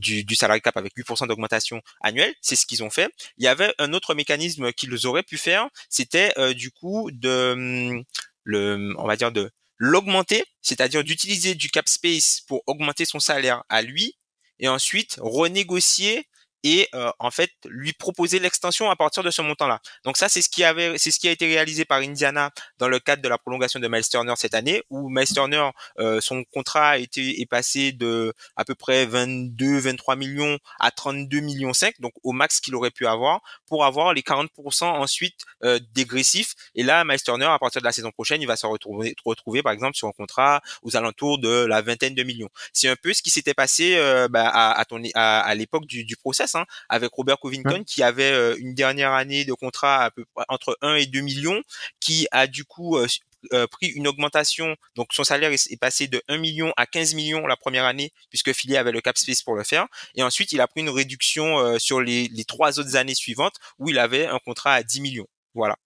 du, 0.00 0.24
du 0.24 0.34
salary 0.34 0.60
cap 0.60 0.76
avec 0.76 0.96
8% 0.96 1.28
d'augmentation 1.28 1.80
annuelle, 2.00 2.34
c'est 2.40 2.56
ce 2.56 2.66
qu'ils 2.66 2.82
ont 2.82 2.90
fait. 2.90 3.12
Il 3.36 3.44
y 3.44 3.48
avait 3.48 3.72
un 3.78 3.92
autre 3.92 4.14
mécanisme 4.14 4.72
qu'ils 4.72 5.06
auraient 5.06 5.22
pu 5.22 5.36
faire, 5.38 5.68
c'était 5.88 6.32
euh, 6.38 6.54
du 6.54 6.70
coup 6.70 7.10
de 7.12 7.52
hum, 7.52 8.04
le, 8.44 8.94
on 8.98 9.06
va 9.06 9.16
dire 9.16 9.30
de 9.30 9.50
l'augmenter, 9.78 10.44
c'est-à-dire 10.62 11.04
d'utiliser 11.04 11.54
du 11.54 11.70
cap 11.70 11.88
space 11.88 12.42
pour 12.48 12.62
augmenter 12.66 13.04
son 13.04 13.20
salaire 13.20 13.62
à 13.68 13.82
lui, 13.82 14.16
et 14.58 14.68
ensuite 14.68 15.16
renégocier 15.20 16.26
et 16.62 16.88
euh, 16.94 17.10
en 17.18 17.30
fait 17.30 17.50
lui 17.66 17.92
proposer 17.92 18.38
l'extension 18.38 18.90
à 18.90 18.96
partir 18.96 19.22
de 19.22 19.30
ce 19.30 19.42
montant-là. 19.42 19.80
Donc 20.04 20.16
ça 20.16 20.28
c'est 20.28 20.42
ce 20.42 20.48
qui 20.48 20.64
avait 20.64 20.98
c'est 20.98 21.10
ce 21.10 21.18
qui 21.18 21.28
a 21.28 21.30
été 21.30 21.46
réalisé 21.46 21.84
par 21.84 22.00
Indiana 22.00 22.50
dans 22.78 22.88
le 22.88 22.98
cadre 22.98 23.22
de 23.22 23.28
la 23.28 23.38
prolongation 23.38 23.80
de 23.80 23.88
Miles 23.88 24.08
Turner 24.08 24.34
cette 24.36 24.54
année 24.54 24.82
où 24.90 25.08
Miles 25.08 25.32
Turner 25.32 25.70
euh, 25.98 26.20
son 26.20 26.44
contrat 26.44 26.90
a 26.90 26.98
été 26.98 27.40
est 27.40 27.46
passé 27.46 27.92
de 27.92 28.32
à 28.56 28.64
peu 28.64 28.74
près 28.74 29.06
22 29.06 29.78
23 29.78 30.16
millions 30.16 30.58
à 30.78 30.90
32 30.90 31.40
millions 31.40 31.72
5 31.72 31.94
donc 32.00 32.12
au 32.22 32.32
max 32.32 32.60
qu'il 32.60 32.74
aurait 32.74 32.90
pu 32.90 33.06
avoir 33.06 33.40
pour 33.66 33.84
avoir 33.84 34.14
les 34.14 34.22
40% 34.22 34.84
ensuite 34.84 35.40
euh, 35.64 35.78
dégressifs 35.92 36.54
et 36.74 36.82
là 36.82 37.04
Miles 37.04 37.22
Turner 37.22 37.46
à 37.46 37.58
partir 37.58 37.80
de 37.80 37.86
la 37.86 37.92
saison 37.92 38.10
prochaine 38.10 38.42
il 38.42 38.46
va 38.46 38.56
se 38.56 38.66
retrouver 38.66 39.14
retrouver 39.24 39.62
par 39.62 39.72
exemple 39.72 39.96
sur 39.96 40.08
un 40.08 40.12
contrat 40.12 40.60
aux 40.82 40.96
alentours 40.96 41.38
de 41.38 41.64
la 41.64 41.82
vingtaine 41.82 42.14
de 42.14 42.22
millions. 42.22 42.48
C'est 42.72 42.88
un 42.88 42.96
peu 42.96 43.12
ce 43.12 43.22
qui 43.22 43.30
s'était 43.30 43.54
passé 43.54 43.96
euh, 43.96 44.28
bah, 44.28 44.48
à, 44.48 44.78
à, 44.78 44.84
ton, 44.84 45.02
à, 45.14 45.40
à 45.40 45.54
l'époque 45.54 45.86
du, 45.86 46.04
du 46.04 46.16
process 46.16 46.49
Hein, 46.54 46.64
avec 46.88 47.12
Robert 47.12 47.38
Covington 47.38 47.82
qui 47.84 48.02
avait 48.02 48.32
euh, 48.32 48.56
une 48.58 48.74
dernière 48.74 49.12
année 49.12 49.44
de 49.44 49.52
contrat 49.52 50.04
à 50.04 50.10
peu 50.10 50.24
près 50.34 50.44
entre 50.48 50.76
1 50.82 50.96
et 50.96 51.06
2 51.06 51.20
millions, 51.20 51.62
qui 52.00 52.26
a 52.30 52.46
du 52.46 52.64
coup 52.64 52.96
euh, 52.96 53.06
euh, 53.52 53.66
pris 53.66 53.86
une 53.88 54.06
augmentation, 54.06 54.76
donc 54.96 55.08
son 55.12 55.24
salaire 55.24 55.50
est, 55.52 55.80
passé 55.80 56.06
de 56.06 56.22
1 56.28 56.38
million 56.38 56.72
à 56.76 56.86
15 56.86 57.14
millions 57.14 57.46
la 57.46 57.56
première 57.56 57.84
année, 57.84 58.12
puisque 58.28 58.52
Philly 58.52 58.76
avait 58.76 58.92
le 58.92 59.00
cap 59.00 59.16
space 59.16 59.42
pour 59.42 59.54
le 59.54 59.64
faire. 59.64 59.86
Et 60.14 60.22
ensuite, 60.22 60.52
il 60.52 60.60
a 60.60 60.66
pris 60.66 60.80
une 60.80 60.90
réduction 60.90 61.78
sur 61.78 62.00
les, 62.00 62.28
les 62.28 62.44
trois 62.44 62.78
autres 62.78 62.96
années 62.96 63.14
suivantes, 63.14 63.54
où 63.78 63.88
il 63.88 63.98
avait 63.98 64.26
un 64.26 64.38
contrat 64.38 64.74
à 64.74 64.82
10 64.82 65.00
millions. 65.00 65.26
Voilà. 65.54 65.76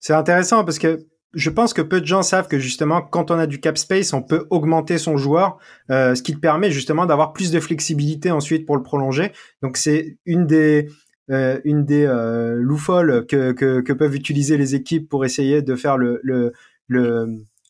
C'est 0.00 0.12
intéressant 0.12 0.64
parce 0.64 0.78
que 0.78 1.06
je 1.34 1.50
pense 1.50 1.74
que 1.74 1.82
peu 1.82 2.00
de 2.00 2.06
gens 2.06 2.22
savent 2.22 2.48
que 2.48 2.58
justement, 2.58 3.02
quand 3.02 3.30
on 3.30 3.38
a 3.38 3.46
du 3.46 3.60
cap 3.60 3.76
space, 3.78 4.12
on 4.12 4.22
peut 4.22 4.46
augmenter 4.50 4.98
son 4.98 5.16
joueur, 5.16 5.58
euh, 5.90 6.14
ce 6.14 6.22
qui 6.22 6.34
te 6.34 6.40
permet 6.40 6.70
justement 6.70 7.06
d'avoir 7.06 7.32
plus 7.32 7.50
de 7.50 7.60
flexibilité 7.60 8.30
ensuite 8.30 8.66
pour 8.66 8.76
le 8.76 8.82
prolonger. 8.82 9.32
Donc 9.62 9.76
c'est 9.76 10.18
une 10.26 10.46
des 10.46 10.88
une 11.30 11.84
des 11.84 12.06
loufoles 12.56 13.26
que, 13.26 13.52
que, 13.52 13.92
peuvent 13.92 14.14
utiliser 14.14 14.56
les 14.56 14.74
équipes 14.74 15.10
pour 15.10 15.26
essayer 15.26 15.60
de 15.60 15.76
faire 15.76 15.98
le, 15.98 16.22
le 16.22 16.54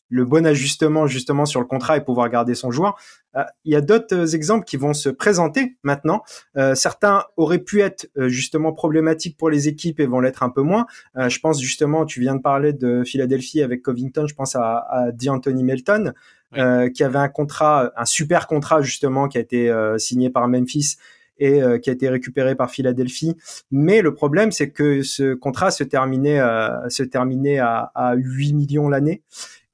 le 0.09 0.25
bon 0.25 0.45
ajustement 0.45 1.07
justement 1.07 1.45
sur 1.45 1.59
le 1.59 1.65
contrat 1.65 1.97
et 1.97 2.01
pouvoir 2.01 2.29
garder 2.29 2.55
son 2.55 2.71
joueur. 2.71 2.97
Euh, 3.35 3.43
il 3.63 3.71
y 3.71 3.75
a 3.75 3.81
d'autres 3.81 4.35
exemples 4.35 4.65
qui 4.65 4.77
vont 4.77 4.93
se 4.93 5.09
présenter 5.09 5.77
maintenant. 5.83 6.23
Euh, 6.57 6.75
certains 6.75 7.25
auraient 7.37 7.59
pu 7.59 7.81
être 7.81 8.09
euh, 8.17 8.27
justement 8.27 8.73
problématiques 8.73 9.37
pour 9.37 9.49
les 9.49 9.67
équipes 9.67 9.99
et 9.99 10.07
vont 10.07 10.19
l'être 10.19 10.43
un 10.43 10.49
peu 10.49 10.61
moins. 10.61 10.85
je 11.15 11.39
pense 11.39 11.61
justement, 11.61 12.05
tu 12.05 12.21
viens 12.21 12.35
de 12.35 12.41
parler 12.41 12.73
de 12.73 13.03
Philadelphie 13.03 13.61
avec 13.61 13.81
Covington, 13.81 14.25
je 14.27 14.33
pense 14.33 14.55
à, 14.55 14.85
à 14.89 15.11
D'Anthony 15.11 15.63
Melton, 15.63 16.13
qui 16.53 17.03
avait 17.03 17.19
un 17.19 17.29
contrat, 17.29 17.91
un 17.95 18.05
super 18.05 18.47
contrat 18.47 18.81
justement 18.81 19.27
qui 19.27 19.37
a 19.37 19.41
été 19.41 19.71
signé 19.97 20.29
par 20.29 20.47
Memphis 20.47 20.95
et 21.37 21.61
qui 21.81 21.89
a 21.89 21.93
été 21.93 22.09
récupéré 22.09 22.55
par 22.55 22.71
Philadelphie. 22.71 23.35
Mais 23.71 24.01
le 24.01 24.13
problème, 24.13 24.51
c'est 24.51 24.71
que 24.71 25.03
ce 25.03 25.33
contrat 25.33 25.71
se 25.71 25.83
terminait, 25.83 26.41
se 26.89 27.03
terminait 27.03 27.59
à, 27.59 27.91
à 27.93 28.15
8 28.15 28.53
millions 28.53 28.89
l'année. 28.89 29.21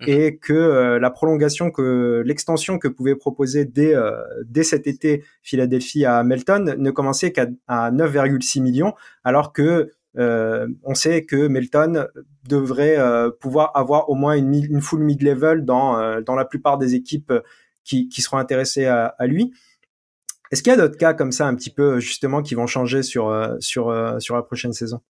et 0.26 0.38
que 0.38 0.54
euh, 0.54 1.00
la 1.00 1.10
prolongation 1.10 1.72
que 1.72 2.24
l'extension 2.26 2.80
que 2.80 2.88
pouvait 2.88 3.16
proposer 3.16 3.66
dès 3.66 3.96
euh, 3.96 4.12
dès 4.46 4.64
cet 4.64 4.88
été 4.88 5.24
Philadelphie 5.42 6.06
à 6.06 6.24
Melton 6.24 6.76
ne 6.78 6.92
commençait 6.92 7.32
qu'à 7.32 7.46
9,6 7.46 8.62
millions 8.62 8.94
alors 9.24 9.54
que 9.54 9.92
euh, 10.18 10.68
on 10.84 10.96
sait 10.96 11.26
que 11.26 11.48
Melton 11.48 12.08
devrait 12.48 12.98
pouvoir 13.40 13.72
avoir 13.76 14.10
au 14.10 14.16
moins 14.16 14.36
une, 14.36 14.54
une 14.54 14.82
full 14.82 15.02
mid-level 15.02 15.66
dans 15.66 16.22
dans 16.22 16.36
la 16.36 16.46
plupart 16.46 16.78
des 16.78 16.96
équipes 16.96 17.34
qui, 17.84 18.08
qui 18.08 18.22
seront 18.22 18.38
intéressées 18.38 18.86
à, 18.86 19.08
à 19.08 19.28
lui. 19.28 19.54
Est-ce 20.52 20.64
qu'il 20.64 20.72
y 20.72 20.74
a 20.74 20.78
d'autres 20.78 20.98
cas 20.98 21.14
comme 21.14 21.32
ça 21.32 21.48
un 21.48 21.56
petit 21.56 21.70
peu 21.70 22.00
justement 22.00 22.42
qui 22.42 22.56
vont 22.56 22.68
changer 22.68 23.04
sur 23.04 23.56
sur 23.60 24.16
sur 24.20 24.36
la 24.36 24.44
prochaine 24.44 24.74
saison? 24.74 25.02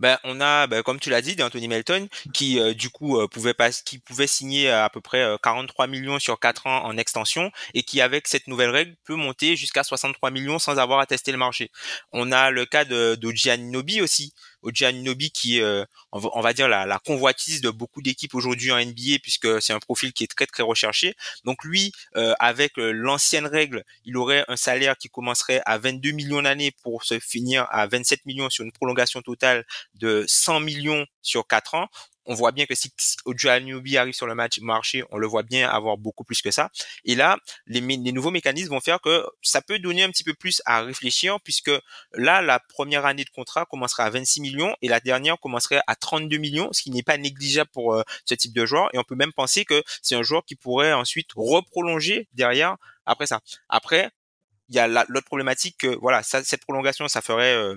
Ben, 0.00 0.18
on 0.24 0.40
a, 0.40 0.66
ben, 0.66 0.82
comme 0.82 1.00
tu 1.00 1.10
l'as 1.10 1.22
dit, 1.22 1.36
d'Anthony 1.36 1.68
Melton, 1.68 2.08
qui 2.32 2.60
euh, 2.60 2.74
du 2.74 2.90
coup 2.90 3.18
euh, 3.18 3.26
pouvait 3.28 3.54
pas, 3.54 3.70
qui 3.70 3.98
pouvait 3.98 4.26
signer 4.26 4.70
à, 4.70 4.88
peu 4.90 5.00
près 5.00 5.36
43 5.42 5.86
euh, 5.86 5.88
millions 5.88 6.18
sur 6.18 6.38
4 6.38 6.66
ans 6.66 6.84
en 6.84 6.96
extension 6.96 7.50
et 7.74 7.82
qui, 7.82 8.00
avec 8.00 8.28
cette 8.28 8.46
nouvelle 8.46 8.70
règle, 8.70 8.94
peut 9.04 9.14
monter 9.14 9.56
jusqu'à 9.56 9.82
63 9.82 10.30
millions 10.30 10.58
sans 10.58 10.78
avoir 10.78 11.00
à 11.00 11.06
tester 11.06 11.32
le 11.32 11.38
marché. 11.38 11.70
On 12.12 12.32
a 12.32 12.50
le 12.50 12.66
cas 12.66 12.84
de, 12.84 13.16
de 13.16 13.30
Giannobi 13.30 14.00
aussi, 14.00 14.32
Giannobi 14.64 15.30
qui 15.30 15.58
est, 15.58 15.84
on 16.12 16.40
va, 16.40 16.52
dire 16.52 16.68
la, 16.68 16.84
la, 16.84 16.98
convoitise 16.98 17.60
de 17.60 17.70
beaucoup 17.70 18.02
d'équipes 18.02 18.34
aujourd'hui 18.34 18.72
en 18.72 18.78
NBA 18.78 19.18
puisque 19.22 19.62
c'est 19.62 19.72
un 19.72 19.78
profil 19.78 20.12
qui 20.12 20.24
est 20.24 20.26
très 20.26 20.46
très 20.46 20.62
recherché. 20.62 21.14
Donc 21.44 21.64
lui, 21.64 21.92
avec 22.38 22.72
l'ancienne 22.76 23.46
règle, 23.46 23.84
il 24.04 24.16
aurait 24.16 24.44
un 24.48 24.56
salaire 24.56 24.96
qui 24.96 25.08
commencerait 25.08 25.62
à 25.64 25.78
22 25.78 26.10
millions 26.10 26.40
l'année 26.40 26.72
pour 26.82 27.04
se 27.04 27.18
finir 27.20 27.66
à 27.70 27.86
27 27.86 28.26
millions 28.26 28.50
sur 28.50 28.64
une 28.64 28.72
prolongation 28.72 29.22
totale 29.22 29.47
de 29.94 30.24
100 30.26 30.60
millions 30.60 31.06
sur 31.22 31.46
4 31.46 31.74
ans, 31.74 31.88
on 32.28 32.34
voit 32.34 32.52
bien 32.52 32.66
que 32.66 32.74
si 32.74 32.92
Ojo 33.24 33.48
Anunoby 33.48 33.96
arrive 33.96 34.12
sur 34.12 34.26
le 34.26 34.34
match 34.34 34.60
marché, 34.60 35.02
on 35.10 35.16
le 35.16 35.26
voit 35.26 35.42
bien 35.42 35.68
avoir 35.68 35.96
beaucoup 35.96 36.24
plus 36.24 36.42
que 36.42 36.50
ça. 36.50 36.68
Et 37.04 37.14
là, 37.14 37.38
les, 37.66 37.80
nouveaux 37.80 38.30
mécanismes 38.30 38.68
vont 38.68 38.80
faire 38.80 39.00
que 39.00 39.24
ça 39.40 39.62
peut 39.62 39.78
donner 39.78 40.02
un 40.02 40.10
petit 40.10 40.24
peu 40.24 40.34
plus 40.34 40.60
à 40.66 40.82
réfléchir, 40.82 41.38
puisque 41.42 41.70
là, 42.12 42.42
la 42.42 42.60
première 42.60 43.06
année 43.06 43.24
de 43.24 43.30
contrat 43.30 43.64
commencerait 43.64 44.02
à 44.02 44.10
26 44.10 44.42
millions 44.42 44.76
et 44.82 44.88
la 44.88 45.00
dernière 45.00 45.40
commencerait 45.40 45.80
à 45.86 45.96
32 45.96 46.36
millions, 46.36 46.68
ce 46.72 46.82
qui 46.82 46.90
n'est 46.90 47.02
pas 47.02 47.16
négligeable 47.16 47.70
pour 47.72 47.94
euh, 47.94 48.02
ce 48.26 48.34
type 48.34 48.52
de 48.52 48.66
joueur. 48.66 48.90
Et 48.92 48.98
on 48.98 49.04
peut 49.04 49.16
même 49.16 49.32
penser 49.32 49.64
que 49.64 49.82
c'est 50.02 50.14
un 50.14 50.22
joueur 50.22 50.44
qui 50.44 50.54
pourrait 50.54 50.92
ensuite 50.92 51.30
reprolonger 51.34 52.28
derrière 52.34 52.76
après 53.06 53.26
ça. 53.26 53.40
Après, 53.70 54.10
il 54.68 54.74
y 54.74 54.78
a 54.78 54.86
l'autre 54.86 55.26
problématique 55.26 55.76
que 55.78 55.96
voilà 56.00 56.22
ça, 56.22 56.44
cette 56.44 56.62
prolongation 56.62 57.08
ça 57.08 57.22
ferait 57.22 57.54
euh, 57.54 57.76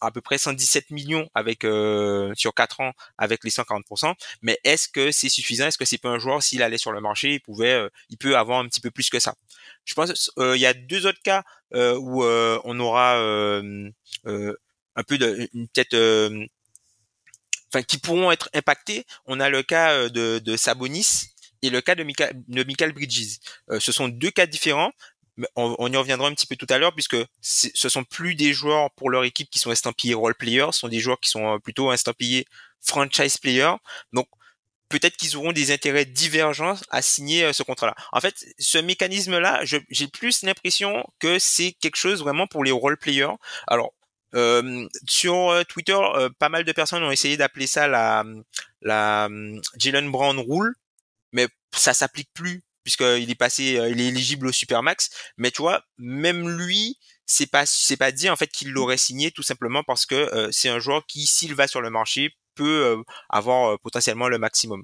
à 0.00 0.10
peu 0.10 0.20
près 0.20 0.38
117 0.38 0.90
millions 0.90 1.28
avec 1.34 1.64
euh, 1.64 2.32
sur 2.36 2.54
4 2.54 2.80
ans 2.80 2.92
avec 3.18 3.42
les 3.44 3.50
140% 3.50 4.14
mais 4.42 4.58
est-ce 4.64 4.88
que 4.88 5.10
c'est 5.10 5.28
suffisant? 5.28 5.66
Est-ce 5.66 5.78
que 5.78 5.84
c'est 5.84 5.98
pas 5.98 6.08
un 6.08 6.18
joueur 6.18 6.42
s'il 6.42 6.62
allait 6.62 6.78
sur 6.78 6.92
le 6.92 7.00
marché 7.00 7.34
il 7.34 7.40
pouvait 7.40 7.72
euh, 7.72 7.88
il 8.10 8.16
peut 8.16 8.36
avoir 8.36 8.60
un 8.60 8.68
petit 8.68 8.80
peu 8.80 8.90
plus 8.90 9.10
que 9.10 9.18
ça? 9.18 9.34
Je 9.84 9.94
pense 9.94 10.30
il 10.38 10.60
y 10.60 10.66
a 10.66 10.74
deux 10.74 11.06
autres 11.06 11.22
cas 11.22 11.42
où 11.72 12.22
on 12.24 12.80
aura 12.80 13.16
un 13.18 15.02
peu 15.06 15.18
de 15.18 15.48
une 15.54 15.68
tête 15.68 15.94
enfin 17.72 17.82
qui 17.82 17.98
pourront 17.98 18.30
être 18.30 18.50
impactés. 18.54 19.06
On 19.26 19.40
a 19.40 19.48
le 19.48 19.62
cas 19.62 20.08
de, 20.08 20.38
de 20.38 20.56
Sabonis 20.56 21.30
et 21.62 21.70
le 21.70 21.80
cas 21.80 21.94
de, 21.94 22.04
de 22.04 22.64
Michael 22.64 22.92
Bridges. 22.92 23.38
ce 23.78 23.92
sont 23.92 24.08
deux 24.08 24.30
cas 24.30 24.46
différents, 24.46 24.92
on, 25.56 25.92
y 25.92 25.96
reviendra 25.96 26.28
un 26.28 26.34
petit 26.34 26.46
peu 26.46 26.56
tout 26.56 26.66
à 26.68 26.78
l'heure 26.78 26.94
puisque 26.94 27.16
ce 27.40 27.88
sont 27.88 28.04
plus 28.04 28.34
des 28.34 28.52
joueurs 28.52 28.90
pour 28.92 29.10
leur 29.10 29.24
équipe 29.24 29.50
qui 29.50 29.58
sont 29.58 29.72
estampillés 29.72 30.14
role 30.14 30.34
players, 30.34 30.68
ce 30.72 30.80
sont 30.80 30.88
des 30.88 31.00
joueurs 31.00 31.20
qui 31.20 31.30
sont 31.30 31.54
euh, 31.54 31.58
plutôt 31.58 31.92
estampillés 31.92 32.46
franchise 32.80 33.38
players. 33.38 33.76
Donc 34.12 34.28
peut-être 34.88 35.16
qu'ils 35.16 35.36
auront 35.36 35.52
des 35.52 35.72
intérêts 35.72 36.04
divergents 36.04 36.76
à 36.90 37.02
signer 37.02 37.44
euh, 37.44 37.52
ce 37.52 37.62
contrat-là. 37.62 37.94
En 38.12 38.20
fait, 38.20 38.44
ce 38.58 38.78
mécanisme-là, 38.78 39.60
j'ai 39.64 40.08
plus 40.08 40.42
l'impression 40.42 41.04
que 41.18 41.38
c'est 41.38 41.72
quelque 41.72 41.96
chose 41.96 42.20
vraiment 42.20 42.46
pour 42.46 42.64
les 42.64 42.72
role 42.72 42.96
players. 42.96 43.34
Alors 43.66 43.92
euh, 44.34 44.86
sur 45.08 45.62
Twitter, 45.68 45.98
pas 46.38 46.48
mal 46.48 46.64
de 46.64 46.72
personnes 46.72 47.02
ont 47.02 47.10
essayé 47.10 47.36
d'appeler 47.36 47.66
ça 47.66 47.88
la 47.88 48.24
la 48.80 49.28
Jalen 49.76 50.10
Brown 50.10 50.38
rule, 50.38 50.74
mais 51.32 51.48
ça 51.72 51.94
s'applique 51.94 52.30
plus 52.32 52.62
puisqu'il 52.90 53.30
est 53.30 53.38
passé, 53.38 53.78
euh, 53.78 53.88
il 53.88 54.00
est 54.00 54.08
éligible 54.08 54.48
au 54.48 54.52
Supermax. 54.52 55.10
Mais 55.36 55.50
tu 55.50 55.62
vois, 55.62 55.82
même 55.98 56.48
lui, 56.48 56.98
c'est 57.26 57.50
pas, 57.50 57.64
c'est 57.66 57.96
pas 57.96 58.10
dit 58.10 58.28
en 58.28 58.36
fait 58.36 58.48
qu'il 58.48 58.72
l'aurait 58.72 58.96
signé 58.96 59.30
tout 59.30 59.42
simplement 59.42 59.82
parce 59.86 60.06
que 60.06 60.14
euh, 60.14 60.48
c'est 60.50 60.68
un 60.68 60.80
joueur 60.80 61.06
qui, 61.06 61.26
s'il 61.26 61.54
va 61.54 61.66
sur 61.66 61.80
le 61.80 61.90
marché, 61.90 62.30
peut 62.56 62.84
euh, 62.84 62.96
avoir 63.28 63.78
potentiellement 63.80 64.28
le 64.28 64.38
maximum. 64.38 64.82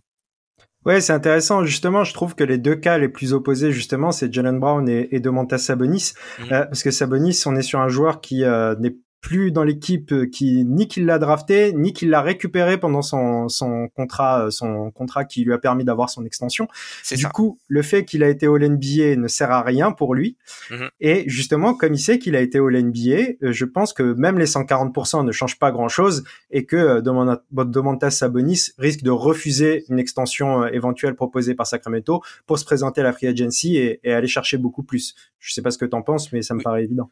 Ouais, 0.85 1.01
c'est 1.01 1.13
intéressant. 1.13 1.65
Justement, 1.65 2.05
je 2.05 2.15
trouve 2.15 2.37
que 2.37 2.45
les 2.45 2.59
deux 2.59 2.77
cas 2.77 2.97
les 2.97 3.09
plus 3.09 3.33
opposés, 3.33 3.73
justement, 3.73 4.13
c'est 4.13 4.33
Jalen 4.33 4.61
Brown 4.61 4.89
et, 4.89 5.09
et 5.11 5.19
Domantas 5.19 5.59
Sabonis, 5.59 6.13
mmh. 6.39 6.49
parce 6.49 6.85
que 6.85 6.93
Sabonis, 6.93 7.43
on 7.47 7.57
est 7.57 7.63
sur 7.63 7.81
un 7.81 7.89
joueur 7.89 8.21
qui 8.21 8.45
n'est 8.45 8.97
plus 9.27 9.51
dans 9.51 9.65
l'équipe 9.65 10.13
euh, 10.13 10.27
qui 10.27 10.65
ni 10.65 10.87
qu'il 10.87 11.05
l'a 11.05 11.19
drafté 11.19 11.73
ni 11.73 11.93
qu'il 11.93 12.11
l'a 12.11 12.23
récupéré 12.23 12.79
pendant 12.79 13.03
son, 13.03 13.49
son 13.49 13.89
contrat 13.89 14.47
euh, 14.47 14.51
son 14.51 14.93
contrat 14.93 15.25
qui 15.25 15.43
lui 15.43 15.53
a 15.53 15.59
permis 15.59 15.83
d'avoir 15.83 16.11
son 16.11 16.25
extension. 16.25 16.69
Du 17.11 17.27
coup, 17.27 17.59
le 17.67 17.83
fait 17.83 18.05
qu'il 18.05 18.23
a 18.23 18.29
été 18.29 18.47
All 18.47 18.63
NBA 18.65 19.17
ne 19.17 19.27
sert 19.27 19.51
à 19.51 19.63
rien 19.63 19.91
pour 19.91 20.15
lui. 20.15 20.37
Mhm. 20.71 20.91
Et 21.01 21.25
justement, 21.27 21.75
comme 21.75 21.95
il 21.95 21.99
sait 21.99 22.21
qu'il 22.21 22.37
a 22.37 22.41
été 22.41 22.59
All 22.59 22.81
NBA, 22.81 23.33
euh, 23.43 23.51
je 23.51 23.65
pense 23.65 23.93
que 23.93 24.05
même 24.13 24.39
les 24.39 24.47
140% 24.47 25.25
ne 25.25 25.33
changent 25.33 25.59
pas 25.59 25.73
grand-chose 25.73 26.23
et 26.53 26.65
que 26.65 27.01
Domantas 27.01 28.11
Sabonis 28.13 28.71
risque 28.79 29.03
de 29.03 29.11
refuser 29.11 29.87
une 29.89 29.99
extension 29.99 30.69
éventuelle 30.69 31.17
proposée 31.17 31.57
par 31.57 31.67
Sacramento 31.67 32.23
pour 32.47 32.61
se 32.61 32.65
présenter 32.65 33.01
à 33.01 33.05
la 33.05 33.13
free 33.13 33.27
agency 33.27 33.77
et, 33.77 34.01
aller 34.05 34.29
chercher 34.29 34.57
beaucoup 34.57 34.85
plus. 34.85 35.17
Je 35.41 35.53
sais 35.53 35.63
pas 35.63 35.73
ce 35.73 35.79
que 35.79 35.85
tu 35.85 35.97
en 35.97 36.03
penses, 36.03 36.33
mais 36.33 36.43
ça 36.43 36.55
me 36.55 36.63
paraît 36.63 36.85
évident 36.85 37.11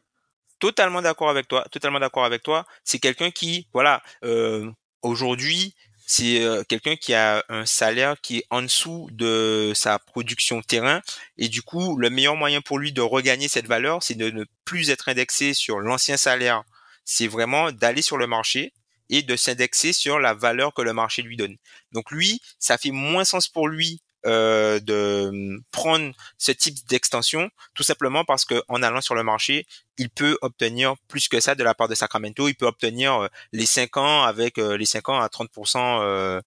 totalement 0.59 1.01
d'accord 1.01 1.29
avec 1.29 1.47
toi, 1.47 1.65
totalement 1.71 1.99
d'accord 1.99 2.25
avec 2.25 2.43
toi. 2.43 2.65
C'est 2.83 2.99
quelqu'un 2.99 3.31
qui, 3.31 3.67
voilà, 3.73 4.01
euh, 4.23 4.69
aujourd'hui, 5.01 5.75
c'est 6.07 6.43
euh, 6.43 6.63
quelqu'un 6.63 6.95
qui 6.95 7.13
a 7.13 7.43
un 7.49 7.65
salaire 7.65 8.19
qui 8.21 8.37
est 8.37 8.45
en 8.51 8.61
dessous 8.61 9.09
de 9.11 9.71
sa 9.75 9.97
production 9.97 10.61
terrain 10.61 11.01
et 11.37 11.49
du 11.49 11.61
coup, 11.63 11.97
le 11.97 12.09
meilleur 12.09 12.35
moyen 12.35 12.61
pour 12.61 12.77
lui 12.77 12.91
de 12.91 13.01
regagner 13.01 13.47
cette 13.47 13.67
valeur, 13.67 14.03
c'est 14.03 14.15
de 14.15 14.29
ne 14.29 14.45
plus 14.65 14.91
être 14.91 15.09
indexé 15.09 15.53
sur 15.53 15.79
l'ancien 15.79 16.17
salaire. 16.17 16.63
C'est 17.05 17.27
vraiment 17.27 17.71
d'aller 17.71 18.01
sur 18.01 18.17
le 18.17 18.27
marché 18.27 18.73
et 19.09 19.21
de 19.21 19.35
s'indexer 19.35 19.93
sur 19.93 20.19
la 20.19 20.33
valeur 20.33 20.73
que 20.73 20.81
le 20.81 20.93
marché 20.93 21.21
lui 21.21 21.37
donne. 21.37 21.57
Donc 21.91 22.11
lui, 22.11 22.41
ça 22.59 22.77
fait 22.77 22.91
moins 22.91 23.23
sens 23.25 23.47
pour 23.47 23.67
lui 23.67 24.01
euh, 24.25 24.79
de 24.79 25.27
hum, 25.29 25.61
prendre 25.71 26.11
ce 26.37 26.51
type 26.51 26.75
d'extension, 26.87 27.49
tout 27.73 27.83
simplement 27.83 28.25
parce 28.25 28.45
que 28.45 28.61
en 28.67 28.81
allant 28.81 29.01
sur 29.01 29.15
le 29.15 29.23
marché, 29.23 29.67
il 29.97 30.09
peut 30.09 30.37
obtenir 30.41 30.95
plus 31.07 31.27
que 31.27 31.39
ça 31.39 31.53
de 31.55 31.63
la 31.63 31.75
part 31.75 31.87
de 31.87 31.95
Sacramento. 31.95 32.47
Il 32.47 32.55
peut 32.55 32.65
obtenir 32.65 33.13
euh, 33.15 33.27
les 33.51 33.65
5 33.65 33.97
ans 33.97 34.23
avec 34.23 34.57
euh, 34.57 34.77
les 34.77 34.85
5 34.85 35.09
ans 35.09 35.19
à 35.19 35.27
30%. 35.27 36.41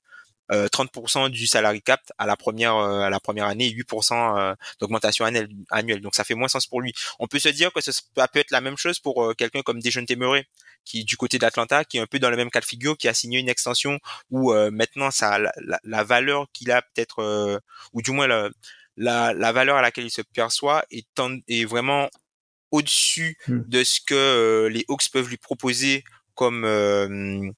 30% 0.50 1.28
du 1.28 1.46
salary 1.46 1.82
cap 1.82 2.00
à 2.16 2.24
la 2.24 2.34
première 2.34 2.74
à 2.74 3.10
la 3.10 3.20
première 3.20 3.44
année 3.44 3.68
8% 3.68 4.56
d'augmentation 4.80 5.26
annuelle 5.26 6.00
donc 6.00 6.14
ça 6.14 6.24
fait 6.24 6.34
moins 6.34 6.48
sens 6.48 6.66
pour 6.66 6.80
lui 6.80 6.94
on 7.18 7.26
peut 7.26 7.38
se 7.38 7.50
dire 7.50 7.70
que 7.70 7.82
ça 7.82 7.92
peut 8.28 8.38
être 8.38 8.50
la 8.50 8.62
même 8.62 8.78
chose 8.78 8.98
pour 8.98 9.36
quelqu'un 9.36 9.60
comme 9.60 9.78
Dejounte 9.82 10.10
Murray 10.16 10.46
qui 10.88 11.04
du 11.04 11.16
côté 11.16 11.38
d'Atlanta, 11.38 11.84
qui 11.84 11.98
est 11.98 12.00
un 12.00 12.06
peu 12.06 12.18
dans 12.18 12.30
le 12.30 12.36
même 12.36 12.50
cas 12.50 12.60
de 12.60 12.64
figure, 12.64 12.96
qui 12.96 13.08
a 13.08 13.14
signé 13.14 13.38
une 13.38 13.48
extension 13.48 13.98
où 14.30 14.52
euh, 14.52 14.70
maintenant 14.70 15.10
ça 15.10 15.38
la, 15.38 15.52
la, 15.84 16.02
valeur 16.02 16.46
qu'il 16.52 16.70
a 16.72 16.80
peut-être, 16.80 17.20
euh, 17.20 17.58
ou 17.92 18.00
du 18.00 18.10
moins 18.10 18.26
la, 18.26 18.48
la, 18.96 19.34
la, 19.34 19.52
valeur 19.52 19.76
à 19.76 19.82
laquelle 19.82 20.06
il 20.06 20.10
se 20.10 20.22
perçoit 20.22 20.84
est, 20.90 21.06
est 21.48 21.64
vraiment 21.66 22.08
au-dessus 22.70 23.36
hmm. 23.48 23.60
de 23.66 23.84
ce 23.84 24.00
que 24.00 24.14
euh, 24.14 24.68
les 24.70 24.84
Hawks 24.88 25.10
peuvent 25.12 25.28
lui 25.28 25.36
proposer 25.36 26.04
comme 26.34 27.54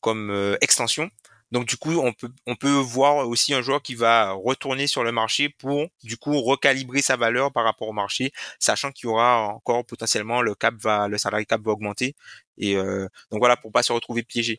comme 0.00 0.56
extension. 0.60 1.10
Donc 1.50 1.66
du 1.66 1.76
coup, 1.76 1.92
on 1.98 2.12
peut 2.12 2.30
on 2.46 2.56
peut 2.56 2.70
voir 2.70 3.26
aussi 3.28 3.54
un 3.54 3.62
joueur 3.62 3.82
qui 3.82 3.94
va 3.94 4.32
retourner 4.32 4.86
sur 4.86 5.02
le 5.02 5.12
marché 5.12 5.48
pour 5.48 5.86
du 6.02 6.16
coup 6.18 6.40
recalibrer 6.42 7.00
sa 7.02 7.16
valeur 7.16 7.52
par 7.52 7.64
rapport 7.64 7.88
au 7.88 7.92
marché, 7.92 8.32
sachant 8.58 8.92
qu'il 8.92 9.06
y 9.08 9.10
aura 9.10 9.48
encore 9.48 9.84
potentiellement 9.86 10.42
le 10.42 10.54
cap 10.54 10.74
va 10.76 11.08
le 11.08 11.16
salarié 11.18 11.46
cap 11.46 11.60
va 11.62 11.72
augmenter. 11.72 12.14
Et 12.58 12.76
euh, 12.76 13.08
donc 13.30 13.40
voilà 13.40 13.56
pour 13.56 13.72
pas 13.72 13.82
se 13.82 13.92
retrouver 13.92 14.22
piégé. 14.22 14.58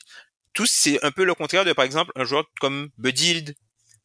Tout 0.53 0.65
c'est 0.65 1.03
un 1.05 1.11
peu 1.11 1.25
le 1.25 1.35
contraire 1.35 1.65
de 1.65 1.73
par 1.73 1.85
exemple 1.85 2.11
un 2.15 2.25
joueur 2.25 2.45
comme 2.59 2.89
Buddy 2.97 3.53